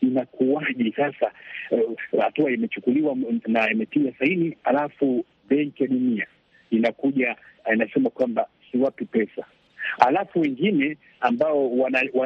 Inakuwaje 0.02 0.94
sasa? 0.96 1.32
Hatua 2.22 2.46
uh, 2.46 2.54
imechukuliwa 2.54 3.16
na 3.48 3.72
imetiwa 3.72 4.14
saini, 4.20 4.58
alafu 4.64 5.26
Benki 5.50 5.84
ya 5.84 5.90
Dunia 5.90 6.28
inakuja 6.72 7.36
inasema 7.74 8.10
kwamba 8.10 8.48
siwapi 8.72 9.06
pesa, 9.06 9.46
alafu 10.00 10.40
wengine 10.40 10.98
ambao 11.20 11.72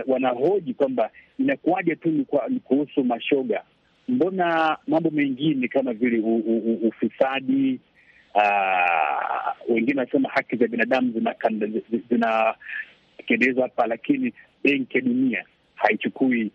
wanahoji 0.08 0.72
wana 0.72 0.74
kwamba 0.78 1.10
inakuwaje 1.40 1.96
tu 1.96 2.10
ni 2.50 2.60
kuhusu 2.60 3.04
mashoga, 3.04 3.64
mbona 4.08 4.78
mambo 4.88 5.10
mengine 5.10 5.68
kama 5.68 5.94
vile 5.94 6.20
ufisadi 6.88 7.80
Uh, 8.36 9.72
wengine 9.76 10.00
wanasema 10.00 10.30
haki 10.30 10.56
za 10.56 10.68
binadamu 10.68 11.12
zinatekelezwa 12.10 13.64
hapa, 13.64 13.88
lakini 13.88 14.34
Benki 14.64 14.98
ya 14.98 15.02
Dunia 15.04 15.46
haichukui 15.76 16.52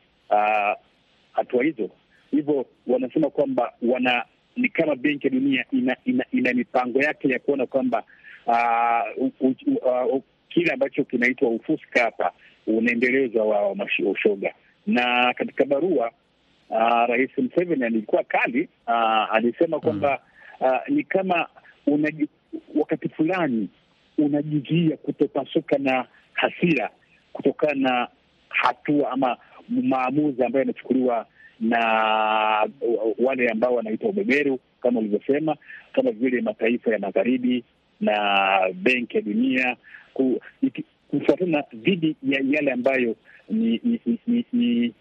hatua 1.33 1.61
uh, 1.61 1.65
hizo. 1.65 1.91
Hivyo 2.31 2.67
wanasema 2.87 3.31
kwamba 3.31 3.73
wana 3.83 4.25
ni 4.57 4.69
kama 4.69 4.97
Benki 4.97 5.27
ya 5.27 5.33
Dunia 5.33 5.65
ina, 5.73 5.97
ina, 6.05 6.25
ina 6.33 6.53
mipango 6.55 7.01
yake 7.03 7.29
ya 7.29 7.39
kuona 7.39 7.67
kwamba 7.67 8.03
uh, 8.47 9.31
uh, 9.41 9.53
uh, 10.15 10.23
kile 10.49 10.73
ambacho 10.73 11.05
kinaitwa 11.05 11.49
ufuska 11.49 12.03
hapa 12.03 12.33
unaendelezwa 12.67 13.45
wa 13.47 13.77
ushoga. 14.11 14.55
Na 14.87 15.35
katika 15.35 15.65
barua 15.65 16.11
uh, 16.71 17.07
Rais 17.09 17.31
Museveni 17.39 17.85
alikuwa 17.85 18.25
kali 18.25 18.69
uh, 18.87 19.35
alisema 19.35 19.81
kwamba 19.81 20.21
uh, 20.61 20.89
ni 20.89 21.05
kama 21.05 21.49
unaji, 21.87 22.29
wakati 22.75 23.09
fulani 23.09 23.69
unajizuia 24.19 24.97
kutopasuka 24.97 25.79
na 25.79 26.07
hasira 26.33 26.91
kutokana 27.33 27.75
na 27.91 28.09
hatua 28.49 29.11
ama 29.11 29.37
maamuzi 29.69 30.45
ambayo 30.45 30.61
yanachukuliwa 30.63 31.27
na 31.61 31.79
wale 33.19 33.49
ambao 33.49 33.75
wanaitwa 33.75 34.09
ubeberu 34.11 34.59
kama 34.83 35.01
ulivyosema, 35.01 35.57
kama 35.93 36.11
vile 36.11 36.41
mataifa 36.41 36.91
ya 36.93 36.99
magharibi 36.99 37.65
na 38.01 38.15
Benki 38.75 39.17
ya 39.17 39.23
Dunia 39.23 39.77
kufuatana 41.11 41.65
dhidi 41.75 42.17
ya 42.23 42.41
yale 42.51 42.73
ambayo 42.73 43.17
ni, 43.51 43.81
ni, 43.85 44.01
ni, 44.07 44.19
ni, 44.27 44.45
ni 44.53 44.93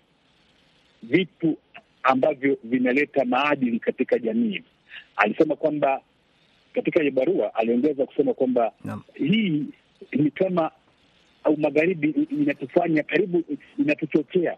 vitu 1.04 1.58
ambavyo 2.04 2.58
vinaleta 2.64 3.26
maadili 3.26 3.80
katika 3.80 4.20
jamii. 4.20 4.62
Alisema 5.16 5.56
kwamba 5.56 6.02
katika 6.76 7.00
hiyo 7.00 7.12
barua 7.12 7.56
aliongeza 7.56 8.06
kusema 8.06 8.34
kwamba 8.34 8.72
hii 9.14 9.64
ni 10.12 10.32
kama 10.32 10.72
au 11.44 11.58
magharibi 11.58 12.10
inatufanya 12.32 13.04
karibu, 13.04 13.44
inatuchochea 13.80 14.58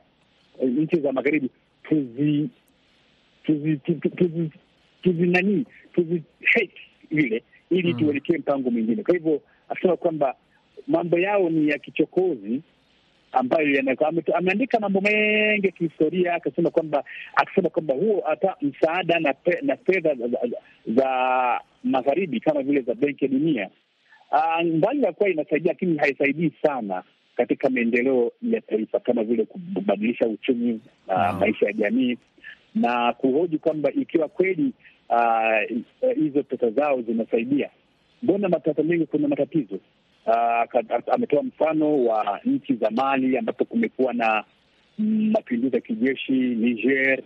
eh, 0.62 0.70
nchi 0.70 1.00
za 1.00 1.12
magharibi 1.12 1.50
tuzi 1.84 2.50
tuzi 3.44 3.78
tuzi 3.78 4.10
tuzi 4.10 4.50
tuzi 5.02 5.22
nani 5.28 5.66
tuzi 5.94 6.24
hate 6.54 6.72
vile 7.12 7.44
ili 7.70 7.94
Mm. 7.94 8.00
tuelekee 8.00 8.38
mpango 8.38 8.72
mwingine. 8.72 9.04
Kwa 9.04 9.14
hivyo 9.14 9.42
akisema 9.70 9.98
kwamba 9.98 10.36
mambo 10.88 11.20
yao 11.20 11.50
ni 11.50 11.70
ya 11.70 11.78
kichokozi 11.80 12.62
ambayo 13.32 13.84
ameandika 14.36 14.80
mambo 14.80 15.02
mengi 15.02 15.66
ya 15.66 15.72
kihistoria, 15.72 16.34
akasema 16.34 16.70
kwamba 16.70 17.04
akisema 17.36 17.70
kwamba 17.70 17.94
huo 17.94 18.24
hata 18.28 18.56
msaada 18.62 19.20
na 19.20 19.34
pe, 19.34 19.60
na 19.62 19.78
fedha 19.78 20.16
za, 20.16 20.28
za, 20.28 20.38
za 20.88 21.62
magharibi 21.84 22.40
kama 22.40 22.64
vile 22.64 22.82
za 22.82 22.94
Benki 22.96 23.26
ya 23.26 23.32
Dunia 23.32 23.70
Ah, 24.32 24.64
mbali 24.64 25.04
ya 25.04 25.14
kuwa 25.14 25.30
inasaidia, 25.30 25.72
lakini 25.72 25.98
haisaidii 25.98 26.52
sana 26.62 27.04
katika 27.36 27.70
maendeleo 27.70 28.32
ya 28.42 28.62
taifa 28.62 29.00
kama 29.00 29.24
vile 29.24 29.46
kubadilisha 29.46 30.28
uchumi 30.28 30.82
na 31.08 31.16
Wow. 31.32 31.40
maisha 31.40 31.66
ya 31.66 31.74
jamii 31.74 32.18
na 32.76 33.14
kuhoji 33.14 33.58
kwamba 33.58 33.92
ikiwa 33.92 34.28
kweli 34.28 34.74
hizo 35.70 36.14
hizo 36.24 36.44
pesa 36.44 36.70
zao 36.70 37.02
zinasaidia, 37.02 37.70
mbona 38.24 38.50
matata 38.50 38.84
mengi, 38.84 39.06
kuna 39.06 39.28
matatizo 39.28 39.80
Ah, 40.28 40.66
ka- 40.68 41.14
ametoa 41.14 41.44
mfano 41.44 42.06
wa 42.06 42.40
nchi 42.46 42.74
za 42.76 42.90
Mali 42.92 43.38
ambapo 43.38 43.66
kumekuwa 43.66 44.14
na 44.14 44.44
mapinduzi 45.32 45.76
ya 45.76 45.82
kijeshi 45.82 46.32
Niger, 46.32 47.20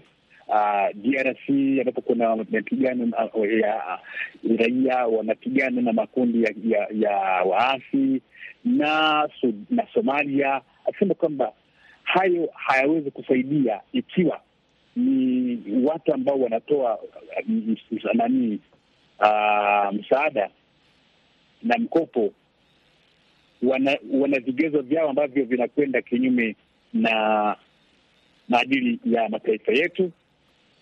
uh, 0.48 0.90
DRC 0.96 1.50
ambapo 1.80 2.02
kuna 2.02 2.36
mapigano 2.36 3.10
uh, 3.34 3.52
ya 3.60 4.00
raia 4.58 5.08
wanapigana 5.08 5.82
na 5.82 5.94
makundi 5.94 6.44
ya, 6.44 6.54
ya, 6.68 6.88
ya 6.94 7.18
waasi 7.44 8.22
na, 8.66 9.30
na 9.70 9.88
Somalia, 9.94 10.62
akisema 10.90 11.14
kwamba 11.14 11.54
hayo 12.04 12.50
hayawezi 12.54 13.12
kusaidia 13.12 13.80
ikiwa 13.94 14.42
ni 14.96 15.60
watu 15.84 16.14
ambao 16.14 16.40
wanatoa 16.40 17.00
uh, 17.00 18.14
nani 18.14 18.60
uh, 19.20 19.94
msaada 19.94 20.50
na 21.64 21.78
mkopo 21.78 22.34
wana 23.64 23.98
wana 24.14 24.40
vigezo 24.40 24.82
vyao 24.82 25.10
ambavyo 25.10 25.46
vinakwenda 25.46 26.02
kinyume 26.02 26.56
na 26.94 27.56
maadili 28.50 29.00
ya 29.06 29.30
mataifa 29.30 29.72
yetu 29.72 30.12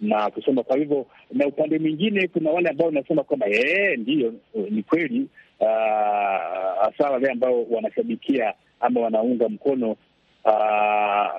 na 0.02 0.30
kusema. 0.30 0.64
Kwa 0.64 0.78
hivyo, 0.78 1.06
na 1.32 1.48
upande 1.48 1.80
mwingine 1.80 2.28
kuna 2.28 2.50
wale 2.52 2.70
ambao 2.70 2.88
wanasema 2.88 3.24
kwamba 3.24 3.46
ee, 3.50 3.96
ndiyo 3.98 4.34
ni 4.70 4.84
kweli, 4.84 5.28
ah, 5.62 6.76
hasa 6.82 7.10
wale 7.10 7.32
ambao 7.32 7.64
wanashabikia 7.64 8.54
ama 8.80 9.00
wanaunga 9.00 9.50
mkono 9.50 9.96
aa, 10.46 11.30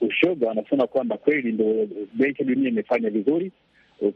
ushoga, 0.00 0.48
wanasema 0.48 0.86
kwamba 0.86 1.16
kweli 1.16 1.52
ndo 1.52 1.88
Benki 2.14 2.42
ya 2.42 2.48
Dunia 2.48 2.68
imefanya 2.68 3.10
vizuri 3.10 3.52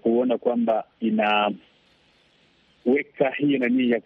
kuona 0.03 0.39
kwamba 0.39 0.85
ina 1.01 1.53
kuweka 2.85 3.31
hii 3.31 3.59
nanii 3.59 3.91
ya 3.91 4.01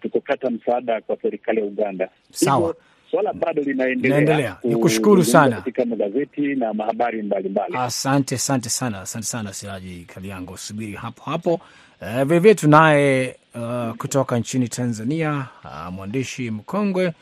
kutokata 0.00 0.50
msaada 0.50 1.00
kwa 1.00 1.16
serikali 1.22 1.60
ya 1.60 1.66
Uganda. 1.66 2.08
Sawa. 2.32 2.74
Swala 3.10 3.32
bado 3.32 3.62
linaendelea. 3.62 4.18
Linaendelea. 4.20 4.56
Nikushukuru 4.64 5.24
sana. 5.24 5.56
katika 5.56 5.84
magazeti 5.84 6.40
na 6.54 6.74
mahabari 6.74 7.22
mbalimbali. 7.22 7.76
Asante, 7.76 8.34
asante 8.34 8.68
sana, 8.68 9.00
asante 9.00 9.26
sana 9.26 9.52
Siraji 9.52 10.04
Kaliango, 10.14 10.56
subiri 10.56 10.92
hapo 10.92 11.22
hapo. 11.30 11.60
Uh, 12.02 12.22
vilevile 12.22 12.54
tunaye 12.54 13.36
uh, 13.54 13.92
kutoka 13.96 14.38
nchini 14.38 14.68
Tanzania 14.68 15.46
uh, 15.64 15.92
mwandishi 15.92 16.50
mkongwe 16.50 17.12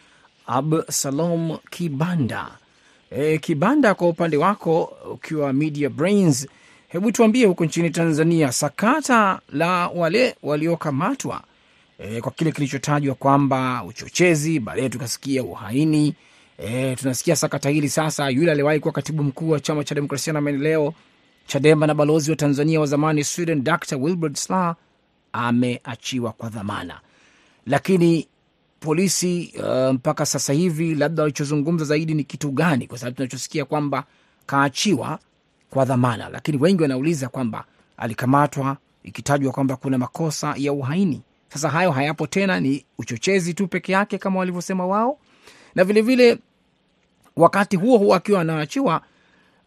Absalom 0.47 1.59
Kibanda. 1.71 2.49
E, 3.11 3.38
Kibanda, 3.38 3.94
kwa 3.94 4.09
upande 4.09 4.37
wako 4.37 4.97
ukiwa 5.12 5.52
Media 5.52 5.90
Brains, 5.90 6.49
hebu 6.94 7.12
tuambie 7.12 7.46
huko 7.46 7.64
nchini 7.64 7.90
Tanzania 7.90 8.52
sakata 8.52 9.40
la 9.52 9.88
wale 9.88 10.36
waliokamatwa 10.42 11.42
e, 11.98 12.20
kwa 12.20 12.32
kile 12.32 12.52
kilichotajwa 12.52 13.14
kwamba 13.14 13.84
uchochezi, 13.84 14.60
baadaye 14.60 14.88
tukasikia 14.88 15.42
uhaini. 15.42 16.14
E, 16.58 16.96
tunasikia 16.96 17.36
sakata 17.36 17.70
hili 17.70 17.88
sasa, 17.88 18.30
yule 18.30 18.52
aliwahi 18.52 18.80
kuwa 18.80 18.92
katibu 18.92 19.22
mkuu 19.22 19.50
wa 19.50 19.60
chama 19.60 19.84
cha 19.84 19.94
demokrasia 19.94 20.32
na 20.32 20.40
maendeleo 20.40 20.94
Chadema 21.46 21.86
na 21.86 21.94
balozi 21.94 22.30
wa 22.30 22.36
Tanzania 22.36 22.80
wa 22.80 22.86
zamani 22.86 23.24
Sweden, 23.24 23.64
Dr 23.64 23.96
Wilbert 23.96 24.36
Sla 24.36 24.76
ameachiwa 25.32 26.32
kwa 26.32 26.48
dhamana, 26.48 27.00
lakini 27.66 28.28
polisi 28.80 29.54
uh, 29.58 29.90
mpaka 29.94 30.26
sasa 30.26 30.52
hivi 30.52 30.94
labda 30.94 31.22
walichozungumza 31.22 31.84
zaidi 31.84 32.14
ni 32.14 32.24
kitu 32.24 32.50
gani? 32.50 32.86
Kwa 32.86 32.98
sababu 32.98 33.16
tunachosikia 33.16 33.64
kwamba 33.64 34.04
kaachiwa 34.46 35.18
kwa 35.75 35.85
dhamana, 35.85 36.28
lakini 36.28 36.59
wengi 36.59 36.83
wanauliza 36.83 37.28
kwamba 37.28 37.64
alikamatwa 37.97 38.76
ikitajwa 39.02 39.52
kwamba 39.52 39.76
kuna 39.76 39.99
makosa 39.99 40.54
ya 40.57 40.73
uhaini. 40.73 41.23
Sasa 41.49 41.69
hayo 41.71 41.90
hayapo 41.90 42.26
tena, 42.26 42.61
ni 42.61 42.85
uchochezi 42.99 43.54
tu 43.54 43.69
peke 43.69 43.93
yake 43.93 44.19
kama 44.19 44.38
walivyosema 44.38 44.87
wao, 44.87 45.19
na 45.75 45.85
vilevile 45.85 46.26
vile, 46.33 46.43
wakati 47.37 47.76
huo 47.76 47.99
huo 47.99 48.14
akiwa 48.14 48.40
anaachiwa 48.40 49.00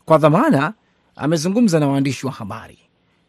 kwa 0.06 0.18
dhamana 0.18 0.74
amezungumza 1.16 1.80
na 1.80 1.88
waandishi 1.88 2.26
wa 2.26 2.32
habari, 2.32 2.78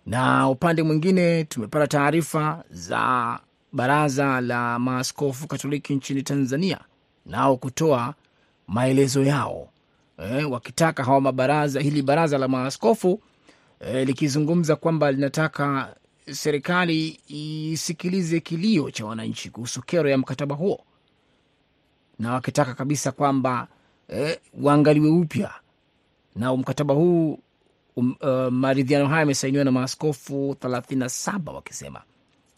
na 0.07 0.49
upande 0.49 0.83
mwingine 0.83 1.45
tumepata 1.45 1.87
taarifa 1.87 2.65
za 2.71 3.39
baraza 3.73 4.41
la 4.41 4.79
maaskofu 4.79 5.47
Katoliki 5.47 5.95
nchini 5.95 6.23
Tanzania 6.23 6.79
nao 7.27 7.57
kutoa 7.57 8.15
maelezo 8.69 9.25
yao 9.25 9.69
e, 10.19 10.45
wakitaka 10.45 11.05
hawa 11.05 11.21
mabaraza, 11.21 11.81
hili 11.81 12.03
baraza 12.03 12.39
la 12.39 12.49
maaskofu 12.49 13.23
eh, 13.81 14.07
likizungumza 14.07 14.77
kwamba 14.77 15.13
linataka 15.13 15.97
serikali 16.33 17.21
isikilize 17.73 18.41
kilio 18.41 18.91
cha 18.91 19.07
wananchi 19.07 19.51
kuhusu 19.51 19.83
kero 19.83 20.11
ya 20.11 20.19
mkataba 20.19 20.55
huo, 20.55 20.85
na 22.19 22.33
wakitaka 22.33 22.75
kabisa 22.75 23.13
kwamba 23.13 23.69
eh, 24.09 24.39
waangaliwe 24.61 25.11
upya. 25.11 25.51
Na 26.37 26.57
mkataba 26.57 26.95
huu 26.95 27.39
um, 27.97 28.17
uh, 28.21 28.49
maridhiano 28.53 29.07
haya 29.07 29.21
yamesainiwa 29.21 29.65
na 29.65 29.71
maaskofu 29.73 30.57
thelathini 30.61 30.99
na 31.01 31.09
saba 31.09 31.53
wakisema. 31.53 32.03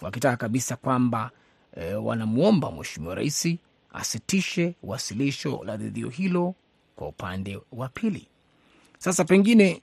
Wakitaka 0.00 0.36
kabisa 0.36 0.76
kwamba 0.76 1.30
e, 1.76 1.94
wanamwomba 1.94 2.72
Mheshimiwa 2.72 3.14
Rais 3.14 3.48
asitishe 3.92 4.74
wasilisho 4.82 5.62
la 5.64 5.76
ridhio 5.76 6.08
hilo 6.08 6.54
kwa 7.00 7.08
upande 7.08 7.58
wa 7.72 7.88
pili. 7.88 8.26
Sasa 8.98 9.24
pengine 9.24 9.82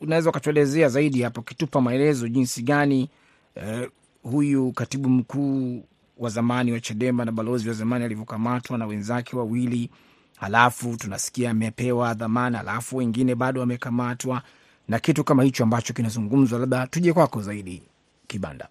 unaweza 0.00 0.30
ukatuelezea 0.30 0.88
zaidi 0.88 1.22
hapo, 1.22 1.40
ukitupa 1.40 1.80
maelezo 1.80 2.28
jinsi 2.28 2.62
gani 2.62 3.08
eh, 3.54 3.90
huyu 4.22 4.72
katibu 4.72 5.08
mkuu 5.08 5.84
wa 6.18 6.30
zamani 6.30 6.72
wa 6.72 6.80
Chadema 6.80 7.24
na 7.24 7.32
balozi 7.32 7.68
wa 7.68 7.74
zamani 7.74 8.04
alivyokamatwa 8.04 8.78
na 8.78 8.86
wenzake 8.86 9.36
wawili, 9.36 9.90
halafu 10.36 10.96
tunasikia 10.96 11.50
amepewa 11.50 12.14
dhamana, 12.14 12.58
halafu 12.58 12.96
wengine 12.96 13.34
bado 13.34 13.60
wamekamatwa 13.60 14.42
na 14.88 14.98
kitu 14.98 15.24
kama 15.24 15.42
hicho 15.42 15.62
ambacho 15.64 15.92
kinazungumzwa. 15.92 16.58
Labda 16.58 16.86
tuje 16.86 17.12
kwako 17.12 17.42
zaidi, 17.42 17.82
Kibanda. 18.26 18.68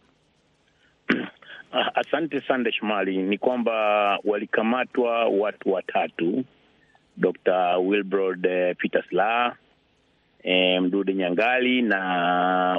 Asante 1.95 2.41
Sande 2.47 2.71
Shomali. 2.71 3.17
Ni 3.17 3.37
kwamba 3.37 3.73
walikamatwa 4.23 5.25
watu 5.25 5.71
watatu, 5.73 6.43
Dr. 7.17 7.77
Wilbrod 7.79 8.41
Peter 8.77 9.03
Slaa, 9.09 9.55
e, 10.43 10.79
Mdude 10.79 11.13
Nyangali 11.13 11.81
na 11.81 11.99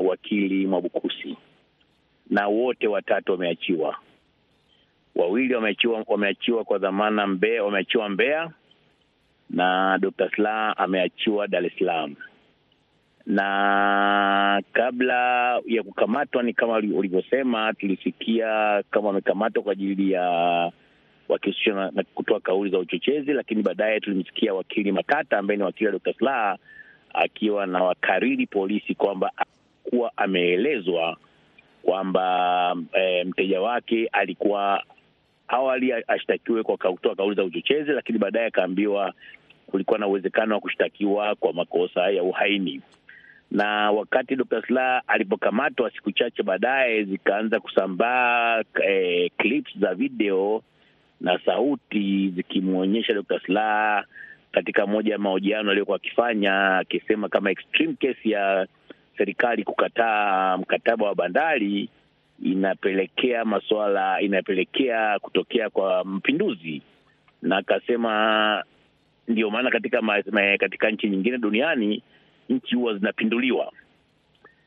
wakili 0.04 0.66
Mwabukusi, 0.66 1.36
na 2.30 2.48
wote 2.48 2.86
watatu 2.88 3.32
wameachiwa. 3.32 3.96
Wawili 5.14 5.54
wameachiwa 5.54 6.04
wameachiwa 6.06 6.64
kwa 6.64 6.78
dhamana 6.78 7.26
Mbeya, 7.26 7.64
wameachiwa 7.64 8.08
Mbeya 8.08 8.50
na 9.50 9.98
Dr. 10.00 10.30
Slaa 10.30 10.76
ameachiwa 10.76 11.48
Dar 11.48 11.64
es 11.66 11.72
Salaam 11.78 12.14
na 13.28 14.62
kabla 14.72 15.14
ya 15.66 15.82
kukamatwa 15.82 16.42
ni 16.42 16.52
kama 16.54 16.72
ulivyosema, 16.76 17.74
tulisikia 17.74 18.82
kama 18.90 19.06
wamekamatwa 19.08 19.62
kwa 19.62 19.72
ajili 19.72 20.12
ya 20.12 20.72
wakihusishwa 21.28 21.74
na, 21.74 21.90
na 21.90 22.02
kutoa 22.14 22.40
kauli 22.40 22.70
za 22.70 22.78
uchochezi, 22.78 23.32
lakini 23.32 23.62
baadaye 23.62 24.00
tulimsikia 24.00 24.54
wakili 24.54 24.92
Matata 24.92 25.38
ambaye 25.38 25.56
ni 25.56 25.62
wakili 25.62 25.86
wa 25.86 25.92
Dr. 25.92 26.14
Slaa 26.14 26.56
akiwa 27.14 27.66
na 27.66 27.82
wakariri 27.84 28.46
polisi 28.46 28.94
kwamba 28.94 29.32
kuwa 29.82 30.12
ameelezwa 30.16 31.16
kwamba 31.82 32.76
e, 32.92 33.24
mteja 33.24 33.60
wake 33.60 34.06
alikuwa 34.12 34.84
awali 35.48 35.92
ashtakiwe 35.92 36.62
kwa 36.62 36.76
kutoa 36.76 37.14
kauli 37.16 37.36
za 37.36 37.44
uchochezi, 37.44 37.90
lakini 37.92 38.18
baadaye 38.18 38.46
akaambiwa 38.46 39.12
kulikuwa 39.66 39.98
na 39.98 40.06
uwezekano 40.06 40.54
wa 40.54 40.60
kushtakiwa 40.60 41.34
kwa 41.34 41.52
makosa 41.52 42.10
ya 42.10 42.22
uhaini 42.22 42.82
na 43.50 43.90
wakati 43.90 44.36
Dr. 44.36 44.62
Slaa 44.66 45.02
alipokamatwa 45.06 45.90
siku 45.90 46.12
chache 46.12 46.42
baadaye 46.42 47.04
zikaanza 47.04 47.60
kusambaa 47.60 48.62
e, 48.88 49.28
clips 49.38 49.78
za 49.78 49.94
video 49.94 50.62
na 51.20 51.38
sauti 51.44 52.32
zikimwonyesha 52.36 53.12
Dr. 53.14 53.40
Slaa 53.46 54.04
katika 54.52 54.86
moja 54.86 55.12
ya 55.12 55.18
mahojiano 55.18 55.70
aliyokuwa 55.70 55.96
akifanya 55.96 56.76
akisema 56.78 57.28
kama 57.28 57.50
extreme 57.50 57.94
case 57.94 58.30
ya 58.30 58.66
serikali 59.18 59.64
kukataa 59.64 60.56
mkataba 60.58 61.06
wa 61.06 61.14
bandari 61.14 61.88
inapelekea 62.42 63.44
masuala 63.44 64.20
inapelekea 64.20 65.18
kutokea 65.18 65.70
kwa 65.70 66.04
mpinduzi, 66.04 66.82
na 67.42 67.56
akasema 67.56 68.64
ndio 69.28 69.50
maana 69.50 69.70
katika 69.70 70.02
ma, 70.02 70.22
katika 70.58 70.90
nchi 70.90 71.08
nyingine 71.08 71.38
duniani 71.38 72.02
nchi 72.48 72.74
huwa 72.76 72.94
zinapinduliwa 72.94 73.72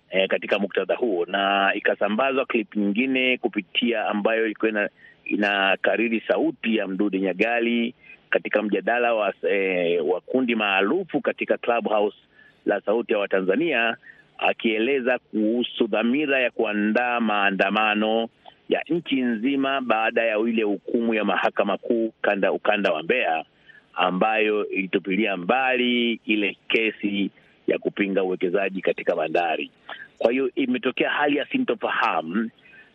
e, 0.10 0.28
katika 0.28 0.60
muktadha 0.60 0.96
huo, 0.96 1.26
na 1.26 1.72
ikasambazwa 1.76 2.46
klip 2.46 2.76
nyingine 2.76 3.38
kupitia 3.38 4.08
ambayo 4.08 4.46
ilikuwa 4.46 4.90
inakariri 5.32 6.24
sauti 6.28 6.76
ya 6.76 6.88
Mdude 6.88 7.20
Nyagali 7.20 7.94
katika 8.30 8.62
mjadala 8.63 9.13
wa, 9.13 9.34
eh, 9.50 10.08
wa 10.08 10.22
kundi 10.22 10.56
maarufu 10.56 11.22
katika 11.22 11.58
Clubhouse 11.58 12.17
la 12.65 12.82
Sauti 12.82 13.13
ya 13.13 13.20
Watanzania 13.20 13.98
akieleza 14.38 15.20
kuhusu 15.20 15.88
dhamira 15.88 16.39
ya 16.39 16.52
kuandaa 16.52 17.20
maandamano 17.20 18.30
ya 18.70 18.82
nchi 18.89 19.22
nzima 19.22 19.82
baada 19.82 20.24
ya 20.24 20.38
ile 20.39 20.63
hukumu 20.63 21.13
ya 21.13 21.24
mahakama 21.26 21.78
kuu 21.78 22.13
kanda 22.22 22.52
ukanda 22.52 22.91
wa 22.91 23.04
Mbeya 23.04 23.46
ambayo 23.94 24.67
ilitupilia 24.70 25.38
mbali 25.38 26.20
ile 26.26 26.58
kesi 26.67 27.32
ya 27.67 27.78
kupinga 27.80 28.24
uwekezaji 28.24 28.82
katika 28.82 29.15
bandari. 29.15 29.72
Kwa 30.17 30.32
hiyo 30.32 30.50
imetokea 30.56 31.10
hali 31.10 31.38
ya 31.38 31.46
sintofahamu, 31.46 32.50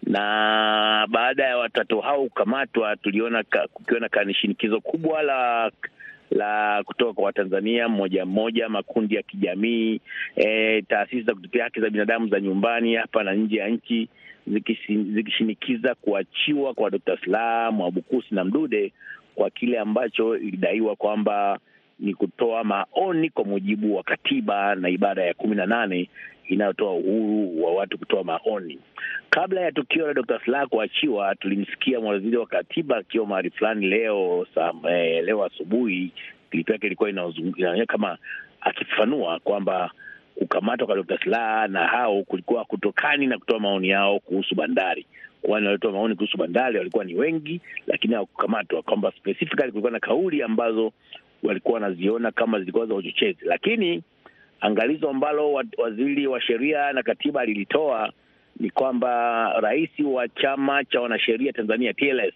na 0.07 1.07
baada 1.11 1.45
ya 1.45 1.57
watatu 1.59 2.01
hao 2.01 2.23
kukamatwa, 2.25 2.97
tuliona 2.97 3.45
kukiwa 3.73 4.01
na 4.01 4.35
shinikizo 4.35 4.81
kubwa 4.81 5.23
la 5.23 5.71
la 6.31 6.83
kutoka 6.85 7.13
kwa 7.13 7.25
Watanzania 7.25 7.89
mmoja 7.89 8.27
mmoja, 8.27 8.69
makundi 8.69 9.15
ya 9.15 9.23
kijamii, 9.23 10.01
e, 10.37 10.83
taasisi 10.83 11.23
za 11.23 11.35
kutetea 11.35 11.65
haki 11.65 11.81
za 11.81 11.91
binadamu 11.91 12.29
za 12.29 12.41
nyumbani 12.41 12.95
hapa 12.95 13.23
na 13.25 13.35
nje 13.35 13.57
ya 13.57 13.69
nchi 13.69 14.09
zikishinikiza 15.15 15.95
kuachiwa 15.95 16.75
kwa 16.75 16.91
Dkt. 16.91 17.25
Slaa, 17.25 17.71
Mwabukusi 17.71 18.35
na 18.35 18.45
Mdude 18.45 18.93
kwa 19.35 19.51
kile 19.51 19.79
ambacho 19.79 20.37
ilidaiwa 20.37 20.97
kwamba 20.97 21.59
ni 21.99 22.15
kutoa 22.15 22.65
maoni 22.65 23.31
kwa 23.31 23.45
mujibu 23.45 23.97
wa 23.97 24.03
katiba 24.03 24.75
na 24.75 24.89
ibara 24.89 25.25
ya 25.25 25.35
kumi 25.35 25.57
na 25.57 25.67
nane 25.67 26.09
inayotoa 26.49 26.93
uhuru 26.93 27.65
wa 27.65 27.75
watu 27.75 27.99
kutoa 27.99 28.25
maoni. 28.25 28.79
Kabla 29.31 29.61
ya 29.61 29.73
tukio 29.73 30.07
la 30.07 30.15
Dr. 30.15 30.41
Slaa 30.45 30.67
kuachiwa, 30.67 31.35
tulimsikia 31.35 32.01
mawaziri 32.01 32.37
wa 32.37 32.47
katiba 32.47 32.97
akiwa 32.97 33.27
mahali 33.27 33.51
fulani 33.51 33.87
leo 33.87 34.47
eh, 34.91 35.25
leo 35.25 35.45
asubuhi, 35.45 36.13
klipu 36.51 36.73
yake 36.73 36.87
ilikuwa 36.87 37.11
inaonyesha 37.11 37.87
kama 37.87 38.19
akifafanua 38.61 39.39
kwamba 39.39 39.91
kukamatwa 40.35 40.87
kwa 40.87 40.97
Dr. 40.97 41.19
Slaa 41.25 41.67
na 41.69 41.87
hao 41.87 42.23
kulikuwa 42.23 42.65
kutokani 42.65 43.27
na 43.27 43.39
kutoa 43.39 43.61
maoni 43.61 43.89
yao 43.89 44.19
kuhusu 44.21 44.55
bandari. 44.55 45.07
kwani 45.43 45.67
walitoa 45.67 45.93
maoni 45.93 46.15
kuhusu 46.15 46.39
bandari 46.39 46.79
walikuwa 46.79 47.05
ni 47.05 47.15
wengi, 47.15 47.61
lakini 47.87 48.15
hawakukamatwa, 48.15 48.83
kwamba 48.83 49.13
specifically 49.17 49.71
kulikuwa 49.71 49.93
na 49.93 50.01
kauli 50.01 50.43
ambazo 50.43 50.93
walikuwa 51.47 51.75
wanaziona 51.75 52.31
kama 52.31 52.59
zilikuwa 52.61 52.87
za 52.87 52.95
uchochezi. 52.95 53.39
Lakini 53.45 54.03
angalizo 54.61 55.11
ambalo 55.11 55.53
waziri 55.79 56.27
wa 56.27 56.41
sheria 56.41 56.93
na 56.93 57.03
katiba 57.03 57.41
alilitoa 57.41 58.13
ni 58.61 58.71
kwamba 58.71 59.53
rais 59.61 59.91
wa 60.05 60.29
chama 60.29 60.85
cha 60.85 61.01
wanasheria 61.01 61.53
Tanzania 61.53 61.95
TLS 61.95 62.35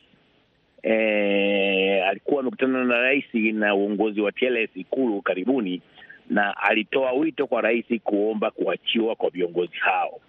e, 0.83 2.03
alikuwa 2.03 2.40
amekutana 2.40 2.85
na 2.85 3.01
rais 3.03 3.25
na 3.35 3.75
uongozi 3.75 4.20
wa 4.20 4.33
TLS 4.33 4.70
Ikulu 4.75 5.23
karibuni, 5.23 5.83
na 6.31 6.57
alitoa 6.57 7.12
wito 7.12 7.46
kwa 7.46 7.61
rais 7.61 7.85
kuomba 8.05 8.51
kuachiwa 8.51 9.14
kwa 9.14 9.31
viongozi 9.31 9.77
hao. 9.79 10.20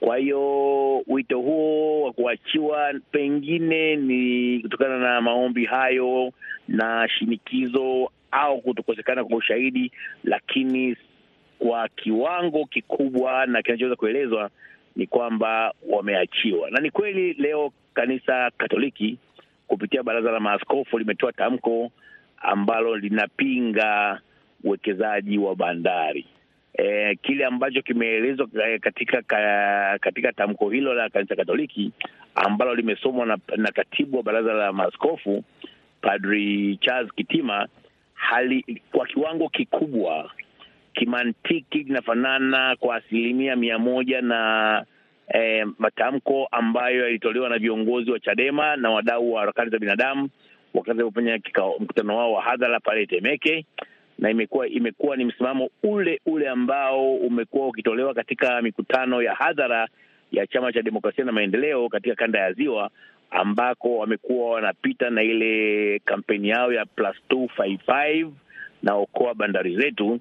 Kwa 0.00 0.16
hiyo 0.16 1.02
wito 1.06 1.38
huo 1.40 2.02
wa 2.02 2.12
kuachiwa 2.12 2.94
pengine 3.10 3.96
ni 3.96 4.60
kutokana 4.60 4.98
na 4.98 5.20
maombi 5.20 5.64
hayo 5.64 6.32
na 6.68 7.08
shinikizo 7.08 8.10
au 8.32 8.60
kutokosekana 8.60 9.24
kwa 9.24 9.36
ushahidi, 9.36 9.92
lakini 10.24 10.96
kwa 11.58 11.88
kiwango 11.88 12.64
kikubwa 12.64 13.46
na 13.46 13.62
kinachoweza 13.62 13.96
kuelezwa 13.96 14.50
ni 14.96 15.06
kwamba 15.06 15.74
wameachiwa. 15.88 16.70
Na 16.70 16.80
ni 16.80 16.90
kweli 16.90 17.32
leo 17.32 17.72
kanisa 17.94 18.50
Katoliki 18.58 19.18
kupitia 19.68 20.02
baraza 20.02 20.30
la 20.30 20.40
maaskofu 20.40 20.98
limetoa 20.98 21.32
tamko 21.32 21.90
ambalo 22.38 22.96
linapinga 22.96 24.20
uwekezaji 24.64 25.38
wa 25.38 25.56
bandari. 25.56 26.26
E, 26.78 27.14
kile 27.22 27.44
ambacho 27.44 27.82
kimeelezwa 27.82 28.48
katika 28.80 29.22
ka, 29.22 29.98
katika 30.00 30.32
tamko 30.32 30.70
hilo 30.70 30.94
la 30.94 31.08
kanisa 31.08 31.36
Katoliki 31.36 31.92
ambalo 32.34 32.74
limesomwa 32.74 33.26
na, 33.26 33.38
na 33.56 33.72
katibu 33.72 34.16
wa 34.16 34.22
baraza 34.22 34.52
la 34.52 34.72
maaskofu 34.72 35.44
Padri 36.00 36.76
Charles 36.80 37.12
Kitima 37.14 37.68
hali 38.22 38.82
kwa 38.92 39.06
kiwango 39.06 39.48
kikubwa 39.48 40.30
kimantiki 40.94 41.78
linafanana 41.78 42.76
kwa 42.76 42.96
asilimia 42.96 43.56
mia 43.56 43.78
moja 43.78 44.20
na 44.20 44.84
eh, 45.28 45.66
matamko 45.78 46.48
ambayo 46.50 47.04
yalitolewa 47.04 47.48
na 47.48 47.58
viongozi 47.58 48.10
wa 48.10 48.20
Chadema 48.20 48.76
na 48.76 48.90
wadau 48.90 49.32
wa 49.32 49.40
harakati 49.40 49.70
za 49.70 49.78
binadamu 49.78 50.28
wakati 50.74 50.98
walipofanya 50.98 51.40
mkutano 51.80 52.16
wao 52.16 52.32
wa 52.32 52.42
hadhara 52.42 52.80
pale 52.80 53.06
Temeke, 53.06 53.66
na 54.18 54.30
imekuwa 54.30 54.68
imekuwa 54.68 55.16
ni 55.16 55.24
msimamo 55.24 55.70
ule 55.82 56.20
ule 56.26 56.48
ambao 56.48 57.14
umekuwa 57.14 57.68
ukitolewa 57.68 58.14
katika 58.14 58.62
mikutano 58.62 59.22
ya 59.22 59.34
hadhara 59.34 59.88
ya 60.32 60.46
Chama 60.46 60.72
cha 60.72 60.82
Demokrasia 60.82 61.24
na 61.24 61.32
Maendeleo 61.32 61.88
katika 61.88 62.14
kanda 62.14 62.38
ya 62.38 62.52
Ziwa 62.52 62.90
ambako 63.32 63.96
wamekuwa 63.98 64.50
wanapita 64.50 65.10
na 65.10 65.22
ile 65.22 65.98
kampeni 66.04 66.48
yao 66.48 66.72
ya 66.72 66.86
plus 66.86 67.16
255 67.30 68.30
na 68.82 68.94
okoa 68.94 69.34
bandari 69.34 69.76
zetu 69.76 70.20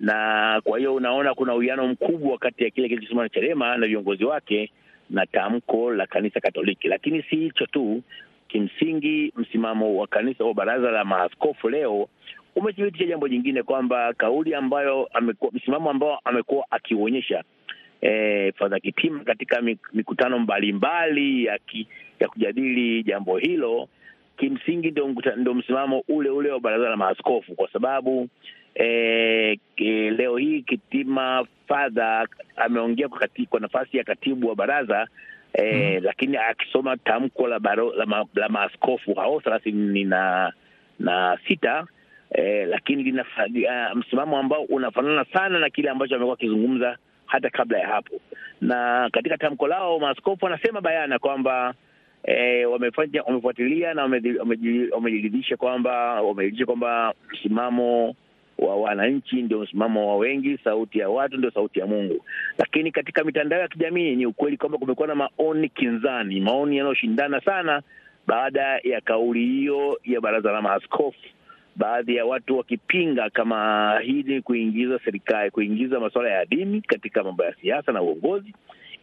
na 0.00 0.60
kwa 0.64 0.78
hiyo 0.78 0.94
unaona 0.94 1.34
kuna 1.34 1.54
uwiano 1.54 1.88
mkubwa 1.88 2.38
kati 2.38 2.64
ya 2.64 2.70
kile 2.70 2.88
kilichosimama 2.88 3.22
na 3.22 3.28
Chadema 3.28 3.76
na 3.76 3.86
viongozi 3.86 4.24
wake 4.24 4.70
na 5.10 5.26
tamko 5.26 5.90
la 5.92 6.06
kanisa 6.06 6.40
Katoliki. 6.40 6.88
Lakini 6.88 7.22
si 7.22 7.36
hicho 7.36 7.66
tu, 7.66 8.02
kimsingi 8.48 9.32
msimamo 9.36 9.96
wa 9.96 10.06
kanisa 10.06 10.44
wa 10.44 10.54
baraza 10.54 10.90
la 10.90 11.04
maaskofu 11.04 11.68
leo 11.68 12.08
umethibitisha 12.56 13.06
jambo 13.06 13.28
jingine 13.28 13.62
kwamba 13.62 14.12
kauli 14.12 14.54
ambayo 14.54 15.08
amekuwa, 15.12 15.52
msimamo 15.54 15.90
ambao 15.90 16.20
amekuwa 16.24 16.66
akiuonyesha 16.70 17.44
eh, 18.00 18.54
Fadha 18.56 18.80
Kitima 18.80 19.24
katika 19.24 19.62
mikutano 19.92 20.38
mbalimbali 20.38 21.48
ki, 21.66 21.86
ya 22.20 22.28
kujadili 22.28 23.02
jambo 23.02 23.36
hilo 23.38 23.88
kimsingi 24.36 24.90
ndio, 24.90 25.14
ndo 25.36 25.54
msimamo 25.54 26.02
ule 26.08 26.30
ule 26.30 26.50
wa 26.50 26.60
baraza 26.60 26.88
la 26.88 26.96
maaskofu 26.96 27.54
kwa 27.54 27.72
sababu 27.72 28.28
E, 28.74 29.58
e, 29.76 30.10
leo 30.10 30.36
hii 30.36 30.62
Kitima 30.62 31.46
Fadha 31.68 32.26
ameongea 32.56 33.08
kwa, 33.08 33.28
kwa 33.48 33.60
nafasi 33.60 33.96
ya 33.96 34.04
katibu 34.04 34.48
wa 34.48 34.54
baraza 34.54 35.06
e, 35.52 35.98
mm. 35.98 36.04
Lakini 36.04 36.36
akisoma 36.36 36.96
tamko 36.96 37.48
la, 37.48 37.58
baro, 37.58 37.92
la, 37.92 38.06
ma, 38.06 38.24
la 38.34 38.48
maaskofu 38.48 39.14
hao 39.14 39.40
thelathini 39.40 40.04
na, 40.04 40.52
na 40.98 41.38
sita 41.48 41.86
e, 42.30 42.66
lakini 42.66 43.02
lina 43.02 43.24
uh, 43.38 43.96
msimamo 43.98 44.38
ambao 44.38 44.62
unafanana 44.62 45.24
sana 45.32 45.58
na 45.58 45.70
kile 45.70 45.90
ambacho 45.90 46.14
amekuwa 46.14 46.34
akizungumza 46.34 46.96
hata 47.26 47.50
kabla 47.50 47.78
ya 47.78 47.88
hapo, 47.88 48.20
na 48.60 49.08
katika 49.12 49.38
tamko 49.38 49.66
lao 49.68 49.98
maaskofu 49.98 50.44
wanasema 50.44 50.80
bayana 50.80 51.18
kwamba 51.18 51.74
E, 52.24 52.64
wamefanya 52.64 53.22
wamefuatilia 53.22 53.94
na 53.94 54.02
wamejiridhisha 54.92 55.56
kwamba 55.56 56.22
wameridhisha 56.22 56.66
kwamba 56.66 57.14
msimamo 57.32 58.14
wa 58.58 58.76
wananchi 58.76 59.42
ndio 59.42 59.58
msimamo 59.60 60.08
wa 60.08 60.16
wengi, 60.16 60.58
sauti 60.64 60.98
ya 60.98 61.08
watu 61.08 61.36
ndio 61.36 61.50
sauti 61.50 61.80
ya 61.80 61.86
Mungu. 61.86 62.24
Lakini 62.58 62.92
katika 62.92 63.24
mitandao 63.24 63.60
ya 63.60 63.68
kijamii 63.68 64.16
ni 64.16 64.26
ukweli 64.26 64.56
kwamba 64.56 64.78
kumekuwa 64.78 65.08
na 65.08 65.14
maoni 65.14 65.68
kinzani, 65.68 66.40
maoni 66.40 66.76
yanayoshindana 66.76 67.40
sana 67.40 67.82
baada 68.26 68.78
ya 68.84 69.00
kauli 69.00 69.46
hiyo 69.46 70.00
ya 70.04 70.20
baraza 70.20 70.52
la 70.52 70.62
maaskofu, 70.62 71.18
baadhi 71.76 72.16
ya 72.16 72.24
watu 72.24 72.56
wakipinga 72.58 73.30
kama 73.30 73.98
hii 74.02 74.22
ni 74.22 74.42
kuingiza 74.42 74.98
serikali, 75.04 75.50
kuingiza 75.50 76.00
masuala 76.00 76.30
ya 76.30 76.44
dini 76.46 76.80
katika 76.80 77.22
mambo 77.24 77.44
ya 77.44 77.54
siasa 77.62 77.92
na 77.92 78.02
uongozi, 78.02 78.54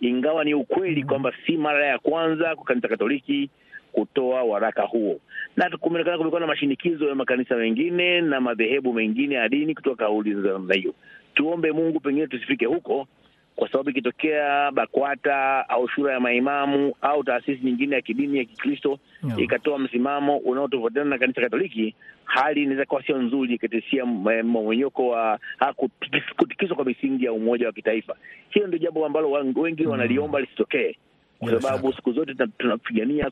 ingawa 0.01 0.43
ni 0.43 0.53
ukweli 0.53 1.03
kwamba 1.03 1.33
si 1.45 1.57
mara 1.57 1.85
ya 1.85 1.99
kwanza 1.99 2.55
kwa 2.55 2.65
kanisa 2.65 2.87
Katoliki 2.87 3.49
kutoa 3.91 4.43
waraka 4.43 4.81
huo, 4.83 5.19
na 5.55 5.77
kumeonekana 5.77 6.17
kumekuwa 6.17 6.41
na 6.41 6.47
mashinikizo 6.47 7.07
ya 7.09 7.15
makanisa 7.15 7.55
mengine 7.55 8.21
na 8.21 8.41
madhehebu 8.41 8.93
mengine 8.93 9.35
ya 9.35 9.49
dini 9.49 9.75
kutoa 9.75 9.95
kauli 9.95 10.33
za 10.33 10.49
namna 10.49 10.75
hiyo. 10.75 10.93
Tuombe 11.33 11.71
Mungu 11.71 11.99
pengine 11.99 12.27
tusifike 12.27 12.65
huko, 12.65 13.07
kwa 13.57 13.71
sababu 13.71 13.89
ikitokea 13.89 14.71
BAKWATA 14.71 15.69
au 15.69 15.89
shura 15.89 16.13
ya 16.13 16.19
maimamu 16.19 16.93
au 17.01 17.23
taasisi 17.23 17.65
nyingine 17.65 17.95
ya 17.95 18.01
kidini 18.01 18.37
ya 18.37 18.45
Kikristo 18.45 18.99
yeah, 19.27 19.39
ikatoa 19.41 19.79
msimamo 19.79 20.37
unaotofautiana 20.37 21.09
na 21.09 21.17
kanisa 21.17 21.41
Katoliki, 21.41 21.95
hali 22.25 22.63
inaweza 22.63 22.85
kuwa 22.85 23.03
sio 23.03 23.17
nzuri, 23.21 23.53
ikatisia 23.53 24.05
mmomonyoko 24.05 25.07
wa 25.07 25.39
kutikiswa 26.37 26.75
kwa 26.75 26.85
misingi 26.85 27.25
ya 27.25 27.33
umoja 27.33 27.65
wa 27.67 27.73
kitaifa. 27.73 28.15
Hiyo 28.49 28.67
ndio 28.67 28.79
jambo 28.79 29.05
ambalo 29.05 29.31
wengi 29.55 29.85
wanaliomba 29.85 30.39
lisitokee 30.39 30.95
kwa 31.39 31.61
sababu 31.61 31.93
siku 31.93 32.11
zote 32.11 32.33
tunapigania 32.57 33.31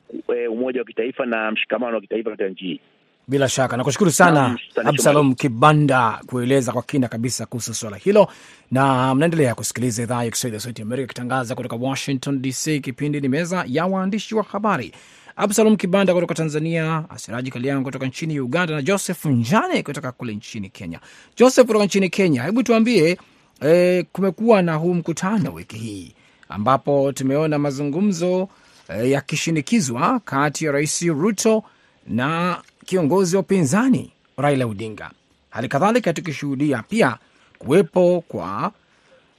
umoja 0.50 0.80
wa 0.80 0.86
kitaifa 0.86 1.26
na 1.26 1.50
mshikamano 1.50 1.94
wa 1.94 2.00
kitaifa 2.00 2.30
katika 2.30 2.48
nchi 2.48 2.64
hii. 2.64 2.80
Bila 3.28 3.48
shaka 3.48 3.76
nakushukuru 3.76 4.10
sana 4.10 4.58
Absalom 4.84 5.34
Kibanda 5.34 6.20
kueleza 6.26 6.72
kwa 6.72 6.82
kina 6.82 7.08
kabisa 7.08 7.46
kuhusu 7.46 7.74
swala 7.74 7.96
hilo, 7.96 8.28
na 8.70 9.14
mnaendelea 9.14 9.54
kusikiliza 9.54 10.02
idhaa 10.02 10.24
ya 10.24 10.30
Kiswahili 10.30 10.54
ya 10.54 10.60
Sauti 10.60 10.82
Amerika 10.82 11.04
ikitangaza 11.04 11.54
kutoka 11.54 11.76
Washington 11.76 12.42
DC. 12.42 12.80
Kipindi 12.80 13.20
ni 13.20 13.28
meza 13.28 13.64
ya 13.68 13.86
waandishi 13.86 14.34
wa 14.34 14.42
habari. 14.42 14.92
Absalom 15.36 15.76
Kibanda 15.76 16.14
kutoka 16.14 16.34
Tanzania, 16.34 17.04
Asiraji 17.10 17.50
Kaliango 17.50 17.84
kutoka 17.84 18.06
nchini 18.06 18.40
Uganda 18.40 18.74
na 18.74 18.82
Joseph 18.82 19.24
Njane 19.24 19.82
kutoka 19.82 20.12
kule 20.12 20.34
nchini 20.34 20.68
Kenya. 20.68 21.00
Joseph 21.36 21.66
kutoka 21.66 21.84
nchini 21.84 22.08
Kenya, 22.10 22.42
hebu 22.42 22.62
tuambie, 22.62 23.18
e, 23.62 24.02
kumekuwa 24.12 24.62
na 24.62 24.74
huu 24.74 24.94
mkutano 24.94 25.52
wiki 25.54 25.76
hii 25.76 26.14
ambapo 26.48 27.12
tumeona 27.12 27.58
mazungumzo 27.58 28.48
e, 28.88 29.10
yakishinikizwa 29.10 30.20
kati 30.24 30.64
ya 30.64 30.72
Rais 30.72 31.02
Ruto 31.02 31.64
na 32.08 32.58
kiongozi 32.86 33.36
wa 33.36 33.42
upinzani 33.42 34.12
Raila 34.36 34.66
Odinga. 34.66 35.10
Hali 35.50 35.68
kadhalika 35.68 36.12
tukishuhudia 36.12 36.82
pia 36.88 37.16
kuwepo 37.58 38.24
kwa 38.28 38.72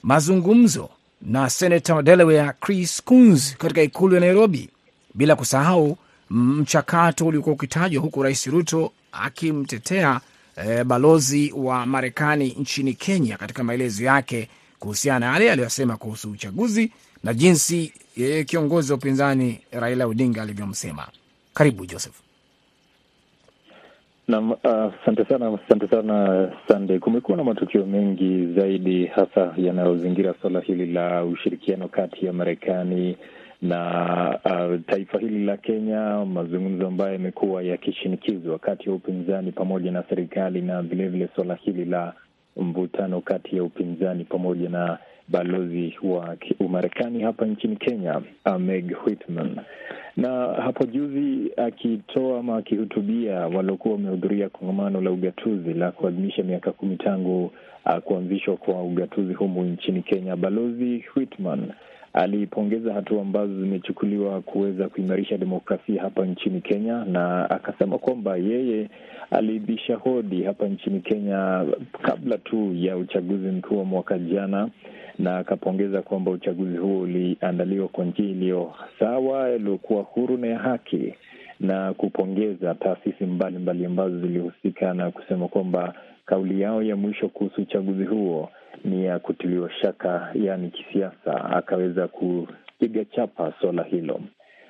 mazungumzo 0.04 0.90
na 1.22 1.50
senata 1.50 1.96
wa 1.96 2.04
Delaware 2.04 2.52
Chris 2.62 3.04
Coons 3.04 3.58
katika 3.58 3.82
ikulu 3.82 4.14
ya 4.16 4.20
Nairobi, 4.22 4.70
bila 5.14 5.36
kusahau 5.36 5.98
mchakato 6.30 7.26
uliokuwa 7.28 7.56
ukitajwa 7.56 8.02
huku 8.02 8.24
Rais 8.24 8.46
Ruto 8.48 8.92
akimtetea 9.12 10.22
e, 10.56 10.84
balozi 10.84 11.52
wa 11.56 11.86
Marekani 11.86 12.50
nchini 12.60 12.94
Kenya 12.94 13.38
katika 13.38 13.64
maelezo 13.64 14.04
yake 14.04 14.50
kuhusiana 14.80 15.20
na 15.20 15.34
yale 15.34 15.52
aliyosema 15.52 15.98
kuhusu 15.98 16.32
uchaguzi 16.32 16.92
na 17.24 17.34
jinsi 17.34 17.94
e, 18.18 18.44
kiongozi 18.44 18.92
wa 18.92 18.98
upinzani 18.98 19.60
Raila 19.72 20.06
Odinga 20.08 20.42
alivyomsema. 20.42 21.08
Karibu 21.54 21.86
Joseph. 21.86 22.27
Naam, 24.28 24.52
asante 24.63 25.22
uh, 25.22 25.28
sana, 25.30 25.58
asante 25.66 25.88
sana 25.88 26.52
Sande. 26.68 27.00
Kumekuwa 27.00 27.38
na 27.38 27.44
matukio 27.44 27.86
mengi 27.86 28.48
zaidi, 28.54 29.06
hasa 29.06 29.54
yanayozingira 29.58 30.34
suala 30.42 30.60
hili 30.60 30.86
la 30.94 31.24
ushirikiano 31.26 31.88
kati 31.88 32.26
ya 32.26 32.34
Marekani 32.34 33.18
na 33.62 34.40
uh, 34.46 34.80
taifa 34.88 35.20
hili 35.20 35.46
la 35.46 35.58
Kenya, 35.58 36.26
mazungumzo 36.26 36.88
ambayo 36.88 37.13
yamekuwa 37.13 37.63
yakishinikizwa 37.63 38.60
kati 38.60 38.90
ya 38.90 38.96
upinzani 38.96 39.52
pamoja 39.52 39.92
na 39.92 40.04
serikali, 40.10 40.62
na 40.62 40.82
vilevile 40.82 41.30
suala 41.36 41.56
hili 41.56 41.86
la 41.86 42.13
mvutano 42.58 43.22
kati 43.22 43.56
ya 43.58 43.63
upinzani 43.63 44.24
pamoja 44.24 44.70
na 44.70 44.98
balozi 45.28 45.98
wa 46.04 46.38
Umarekani 46.60 47.22
hapa 47.22 47.46
nchini 47.46 47.76
Kenya, 47.76 48.22
Meg 48.60 48.96
Whitman. 49.06 49.56
Na 50.18 50.30
hapo 50.54 50.86
juzi 50.86 51.52
akitoa 51.58 52.40
ama 52.40 52.58
akihutubia 52.58 53.36
waliokuwa 53.48 53.94
wamehudhuria 53.94 54.50
kongamano 54.50 55.02
la 55.02 55.12
ugatuzi 55.12 55.74
la 55.74 55.92
kuadhimisha 55.92 56.44
miaka 56.44 56.72
kumi 56.72 56.96
tangu 56.98 57.52
uh, 57.86 57.98
kuanzishwa 57.98 58.58
kwa 58.58 58.84
ugatuzi 58.84 59.34
humu 59.34 59.63
nchini 59.63 60.02
Kenya, 60.02 60.36
balozi 60.36 61.04
Whitman 61.16 61.72
alipongeza 62.17 62.93
hatua 62.93 63.21
ambazo 63.21 63.62
zimechukuliwa 63.62 64.41
kuweza 64.41 64.89
kuimarisha 64.89 65.38
demokrasia 65.38 66.01
hapa 66.01 66.25
nchini 66.25 66.62
Kenya, 66.62 67.06
na 67.06 67.49
akasema 67.49 67.97
kwamba 67.97 68.38
yeye 68.38 68.89
aliibisha 69.32 69.95
hodi 69.95 70.43
hapa 70.43 70.67
nchini 70.67 70.99
Kenya 70.99 71.65
kabla 72.01 72.38
tu 72.38 72.73
ya 72.75 72.97
uchaguzi 72.97 73.47
mkuu 73.47 73.77
wa 73.77 73.84
mwaka 73.86 74.17
jana, 74.19 74.69
na 75.19 75.38
akapongeza 75.38 76.01
kwamba 76.01 76.32
uchaguzi 76.32 76.77
huo 76.77 76.99
uliandaliwa 77.01 77.88
kwa 77.88 78.06
njia 78.06 78.25
iliyo 78.25 78.73
sawa, 78.99 79.51
iliyokuwa 79.56 80.03
huru 80.03 80.38
na 80.38 80.47
ya 80.47 80.60
haki, 80.60 81.13
na 81.60 81.93
kupongeza 81.93 82.75
taasisi 82.75 83.25
mbalimbali 83.25 83.86
ambazo 83.86 84.19
zilihusika 84.19 84.93
na 84.93 85.12
kusema 85.12 85.47
kwamba 85.47 85.93
kauli 86.25 86.62
yao 86.62 86.84
ya 86.84 86.95
mwisho 86.95 87.27
kuhusu 87.27 87.62
uchaguzi 87.62 88.03
huo 88.06 88.49
ni 88.86 89.06
ya 89.06 89.20
kutiliwa 89.20 89.72
shaka, 89.72 90.30
yaani 90.34 90.70
kisiasa. 90.72 91.46
Akaweza 91.46 92.08
kupiga 92.08 93.06
chapa 93.06 93.54
swala 93.62 93.84
hilo, 93.84 94.20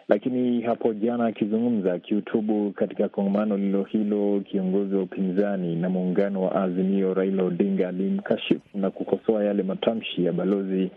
lakini 0.07 0.61
hapo 0.61 0.93
jana 0.93 1.25
akizungumza, 1.25 1.93
akihutubu 1.93 2.71
katika 2.71 3.09
kongamano 3.09 3.57
lilo 3.57 3.83
hilo, 3.83 4.39
kiongozi 4.51 4.95
wa 4.95 5.01
upinzani 5.01 5.75
na 5.75 5.89
muungano 5.89 6.41
wa 6.43 6.63
Azimio 6.63 7.13
Raila 7.13 7.43
Odinga 7.43 7.87
alimkashifu 7.89 8.77
na 8.77 8.89
kukosoa 8.91 9.43
yale 9.43 9.63
matamshi 9.63 10.25
ya 10.25 10.33
balozi 10.33 10.91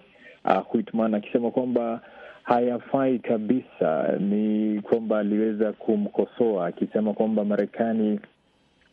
uh, 0.44 1.14
akisema 1.14 1.50
kwamba 1.50 2.00
hayafai 2.42 3.18
kabisa. 3.18 4.16
Ni 4.20 4.80
kwamba 4.82 5.18
aliweza 5.18 5.72
kumkosoa 5.72 6.66
akisema 6.66 7.12
kwamba 7.14 7.44
Marekani 7.44 8.20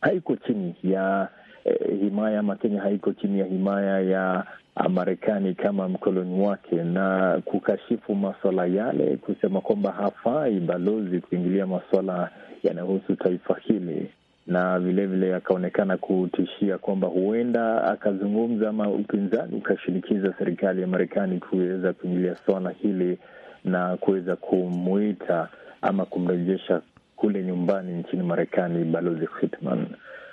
haiko 0.00 0.36
chini 0.36 0.74
ya 0.84 1.28
eh, 1.64 2.00
himaya 2.00 2.40
ama 2.40 2.56
Kenya 2.56 2.80
haiko 2.80 3.12
chini 3.12 3.38
ya 3.40 3.46
himaya 3.46 4.00
ya 4.00 4.44
Marekani 4.88 5.54
kama 5.54 5.88
mkoloni 5.88 6.40
wake, 6.46 6.76
na 6.76 7.38
kukashifu 7.44 8.14
maswala 8.14 8.66
yale, 8.66 9.16
kusema 9.16 9.60
kwamba 9.60 9.92
hafai 9.92 10.60
balozi 10.60 11.20
kuingilia 11.20 11.66
maswala 11.66 12.30
yanayohusu 12.62 13.16
taifa 13.16 13.56
hili, 13.62 14.10
na 14.46 14.78
vilevile 14.78 15.34
akaonekana 15.34 15.96
kutishia 15.96 16.78
kwamba 16.78 17.08
huenda 17.08 17.84
akazungumza 17.84 18.68
ama 18.68 18.88
upinzani 18.90 19.56
ukashinikiza 19.56 20.34
serikali 20.38 20.80
ya 20.80 20.86
Marekani 20.86 21.40
kuweza 21.40 21.92
kuingilia 21.92 22.36
swala 22.46 22.70
hili 22.70 23.18
na 23.64 23.96
kuweza 23.96 24.36
kumwita 24.36 25.48
ama 25.82 26.04
kumrejesha 26.04 26.80
kule 27.16 27.42
nyumbani 27.44 27.92
nchini 27.92 28.22
Marekani 28.22 28.84
balozi 28.84 29.28
Whitman. 29.42 29.86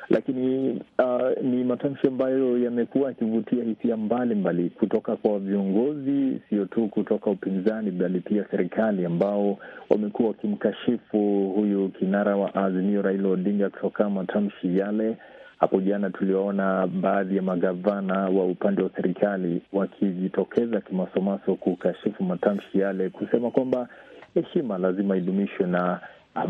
Lakini 0.10 0.70
uh, 1.00 1.44
ni 1.44 1.64
matamshi 1.64 2.08
ambayo 2.08 2.58
yamekuwa 2.58 3.08
yakivutia 3.10 3.64
hisia 3.64 3.98
mbalimbali 3.98 4.70
kutoka 4.70 5.16
kwa 5.16 5.40
viongozi, 5.40 6.42
sio 6.50 6.66
tu 6.66 6.88
kutoka 6.88 7.30
upinzani, 7.30 7.92
bali 7.92 8.20
pia 8.20 8.46
serikali, 8.52 9.06
ambao 9.06 9.58
wamekuwa 9.90 10.28
wakimkashifu 10.28 11.52
huyu 11.56 11.90
kinara 11.90 12.36
wa 12.36 12.56
Azimio 12.56 13.02
Raila 13.02 13.30
Odinga 13.30 13.70
kutoka 13.70 14.10
matamshi 14.10 14.78
yale. 14.78 15.18
Hapo 15.60 15.82
jana 15.82 16.10
tuliwaona 16.10 16.88
baadhi 16.88 17.36
ya 17.36 17.42
magavana 17.42 18.20
wa 18.30 18.46
upande 18.46 18.82
wa 18.84 18.90
serikali 18.96 19.62
wakijitokeza 19.74 20.82
kimasomaso 20.82 21.56
kukashifu 21.56 22.24
matamshi 22.24 22.80
yale, 22.80 23.10
kusema 23.10 23.52
kwamba 23.52 23.88
heshima 24.34 24.78
lazima 24.78 25.18
idumishwe 25.18 25.68
na 25.68 26.00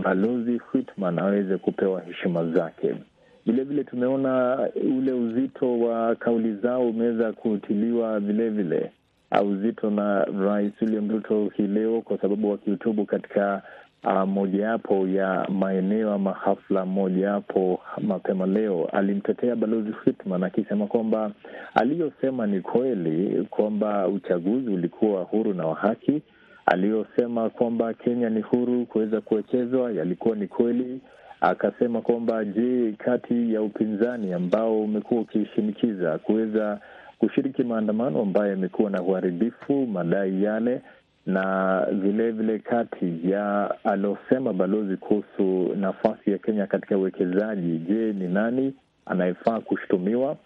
balozi 0.03 0.61
Whitman 0.73 1.19
aweze 1.19 1.57
kupewa 1.57 2.01
heshima 2.01 2.45
zake. 2.51 2.95
Vilevile 3.45 3.83
tumeona 3.83 4.59
ule 4.97 5.11
uzito 5.13 5.79
wa 5.79 6.15
kauli 6.15 6.55
zao 6.55 6.89
umeweza 6.89 7.31
kutiliwa 7.33 8.19
vilevile 8.19 8.91
uzito 9.43 9.89
na 9.89 10.23
Rais 10.25 10.73
William 10.81 11.09
Ruto 11.11 11.51
hii 11.55 11.67
leo, 11.67 12.01
kwa 12.01 12.17
sababu 12.17 12.51
wakihutubu 12.51 13.05
katika 13.05 13.61
uh, 14.03 14.23
mojawapo 14.23 15.07
ya 15.07 15.47
maeneo 15.49 16.13
ama 16.13 16.33
hafla 16.33 16.85
mojawapo 16.85 17.79
mapema 18.01 18.45
leo, 18.45 18.85
alimtetea 18.93 19.55
balozi 19.55 19.93
Whitman 20.05 20.43
akisema 20.43 20.87
kwamba 20.87 21.31
aliyosema 21.75 22.47
ni 22.47 22.61
kweli, 22.61 23.47
kwamba 23.49 24.07
uchaguzi 24.07 24.69
ulikuwa 24.69 25.23
huru 25.23 25.53
na 25.53 25.65
wa 25.67 25.75
haki. 25.75 26.21
Aliyosema 26.65 27.49
kwamba 27.49 27.93
Kenya 27.93 28.29
ni 28.29 28.41
huru 28.41 28.85
kuweza 28.85 29.21
kuwekezwa 29.21 29.91
yalikuwa 29.91 30.35
ni 30.35 30.47
kweli 30.47 31.01
akasema 31.49 32.01
kwamba 32.01 32.45
je, 32.45 32.91
kati 32.97 33.53
ya 33.53 33.61
upinzani 33.61 34.33
ambao 34.33 34.81
umekuwa 34.81 35.21
ukishinikiza 35.21 36.17
kuweza 36.17 36.79
kushiriki 37.19 37.63
maandamano 37.63 38.21
ambayo 38.21 38.49
yamekuwa 38.51 38.89
na 38.91 39.01
uharibifu 39.01 39.87
madai 39.87 40.43
yale, 40.43 40.81
na 41.25 41.85
vilevile 41.91 42.31
vile 42.31 42.59
kati 42.59 43.19
ya 43.31 43.75
aliosema 43.83 44.53
balozi 44.53 44.97
kuhusu 44.97 45.75
nafasi 45.75 46.31
ya 46.31 46.37
Kenya 46.37 46.67
katika 46.67 46.97
uwekezaji, 46.97 47.77
je, 47.77 48.13
ni 48.13 48.27
nani 48.27 48.73
anayefaa 49.05 49.59
kushutumiwa? 49.59 50.37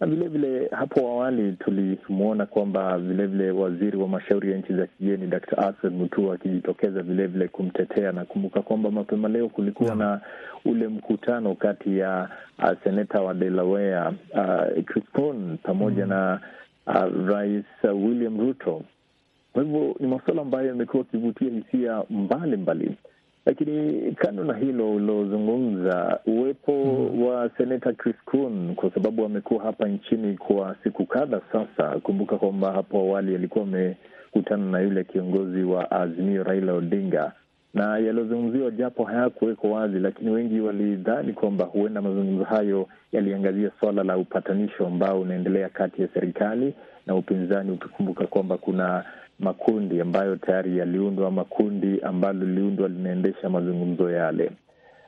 Na 0.00 0.06
vilevile 0.06 0.68
hapo 0.72 1.00
awali 1.08 1.52
tulimwona 1.52 2.46
kwamba 2.46 2.98
vilevile 2.98 3.50
waziri 3.50 3.96
wa 3.96 4.08
mashauri 4.08 4.52
ya 4.52 4.58
nchi 4.58 4.72
za 4.74 4.86
kigeni 4.86 5.26
Dkt. 5.26 5.52
Alfred 5.58 5.92
Mutua 5.94 6.34
akijitokeza 6.34 7.02
vilevile 7.02 7.48
kumtetea. 7.48 8.12
Nakumbuka 8.12 8.62
kwamba 8.62 8.90
mapema 8.90 9.28
leo 9.28 9.48
kulikuwa 9.48 9.86
yeah, 9.88 9.98
na 9.98 10.20
ule 10.64 10.88
mkutano 10.88 11.54
kati 11.54 11.98
ya 11.98 12.28
uh, 12.58 12.70
seneta 12.84 13.20
wa 13.22 13.34
Delaware 13.34 13.98
uh, 14.34 14.84
Chris 14.84 15.04
Coons 15.12 15.60
pamoja 15.62 16.04
mm, 16.06 16.10
na 16.10 16.40
uh, 16.86 17.28
rais 17.28 17.64
William 17.84 18.40
Ruto. 18.40 18.82
Kwa 19.52 19.62
hivyo 19.62 19.96
ni 20.00 20.06
masuala 20.06 20.42
ambayo 20.42 20.68
yamekuwa 20.68 21.02
akivutia 21.02 21.50
hisia 21.50 22.02
mbalimbali 22.10 22.96
lakini 23.48 24.12
kando 24.12 24.44
na 24.44 24.54
hilo 24.56 24.92
ulilozungumza, 24.94 26.20
uwepo 26.26 26.72
mm, 26.72 27.22
wa 27.22 27.50
seneta 27.58 27.92
Chris 27.92 28.16
Coons 28.24 28.74
kwa 28.76 28.90
sababu 28.90 29.24
amekuwa 29.24 29.62
hapa 29.64 29.88
nchini 29.88 30.36
kwa 30.36 30.76
siku 30.84 31.06
kadha 31.06 31.40
sasa. 31.52 32.00
Kumbuka 32.00 32.36
kwamba 32.36 32.72
hapo 32.72 32.98
awali 32.98 33.34
alikuwa 33.34 33.64
amekutana 33.64 34.64
na 34.70 34.80
yule 34.80 35.04
kiongozi 35.04 35.62
wa 35.62 35.90
Azimio 35.90 36.42
Raila 36.44 36.72
Odinga, 36.72 37.32
na 37.74 37.98
yaliyozungumziwa 37.98 38.70
japo 38.70 39.04
hayakuwekwa 39.04 39.70
wazi, 39.70 39.98
lakini 39.98 40.30
wengi 40.30 40.60
walidhani 40.60 41.32
kwamba 41.32 41.64
huenda 41.64 42.02
mazungumzo 42.02 42.44
hayo 42.44 42.88
yaliangazia 43.12 43.70
swala 43.80 44.02
la 44.04 44.18
upatanisho 44.18 44.86
ambao 44.86 45.20
unaendelea 45.20 45.68
kati 45.68 46.02
ya 46.02 46.08
serikali 46.14 46.74
na 47.06 47.14
upinzani, 47.14 47.70
ukikumbuka 47.70 48.26
kwamba 48.26 48.56
kuna 48.58 49.04
makundi 49.38 50.00
ambayo 50.00 50.36
tayari 50.36 50.78
yaliundwa 50.78 51.30
makundi 51.30 52.00
ambalo 52.00 52.46
liliundwa 52.46 52.88
linaendesha 52.88 53.48
mazungumzo 53.50 54.10
yale. 54.10 54.50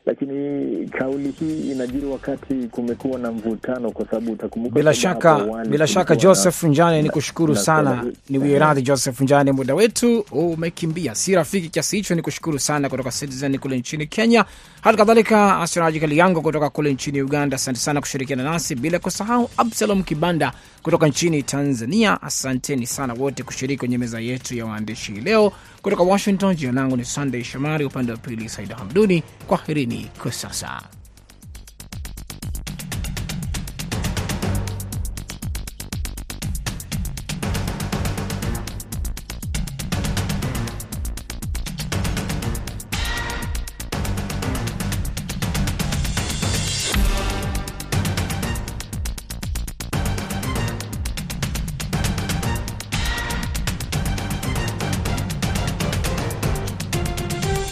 Lakini 0.07 0.87
kauli 0.89 1.31
hii 1.41 1.71
inajiri 1.73 2.07
wakati 2.07 2.55
kumekuwa 2.55 3.19
na 3.19 3.33
mvutano, 3.33 3.91
kwa 3.91 4.05
sababu 4.07 4.33
utakumbuka, 4.33 4.75
bila 4.75 4.95
shaka, 4.95 5.39
bila 5.69 5.87
shaka 5.87 6.17
Joseph 6.17 6.63
Njane, 6.63 7.03
ni 7.03 7.11
kushukuru 7.11 7.57
sana, 7.57 8.05
ni 8.31 8.39
wieradhi 8.39 8.83
Joseph 8.83 9.21
Njane, 9.21 9.53
muda 9.53 9.75
wetu 9.75 10.21
umekimbia, 10.33 11.15
si 11.15 11.35
rafiki 11.35 11.69
kiasi 11.69 11.97
hicho. 11.97 12.15
Ni 12.15 12.23
kushukuru 12.23 12.59
sana 12.59 12.89
kutoka 12.89 13.11
Citizen 13.11 13.59
kule 13.59 13.79
nchini 13.79 14.07
Kenya, 14.07 14.45
hali 14.81 14.97
kadhalika 14.99 15.61
Asiraji 15.61 16.01
Kaliango 16.01 16.41
kutoka 16.41 16.71
kule 16.71 16.93
nchini 16.93 17.23
Uganda. 17.23 17.55
Asante 17.55 17.79
sana 17.79 18.01
kushirikiana 18.01 18.43
nasi, 18.45 18.75
bila 18.75 18.99
kusahau 18.99 19.51
Absalom 19.57 20.03
Kibanda 20.03 20.53
kutoka 20.83 21.07
nchini 21.09 21.43
Tanzania. 21.43 22.23
Asanteni 22.23 22.87
sana 22.87 23.15
wote 23.15 23.43
kushiriki 23.43 23.79
kwenye 23.79 23.99
meza 23.99 24.21
yetu 24.21 24.55
ya 24.57 24.67
waandishi 24.67 25.13
leo 25.13 25.53
kutoka 25.83 26.03
Washington. 26.03 26.55
Jina 26.57 26.73
langu 26.73 26.97
ni 26.97 27.05
Sunday 27.05 27.45
Shomari, 27.45 27.85
upande 27.85 28.13
wa 28.13 28.19
pili 28.19 28.49
Saida 28.49 28.77
Hamduni. 28.77 29.23
Kwaherini 29.47 29.90
kwa 30.23 30.33
sasa. 30.33 31.00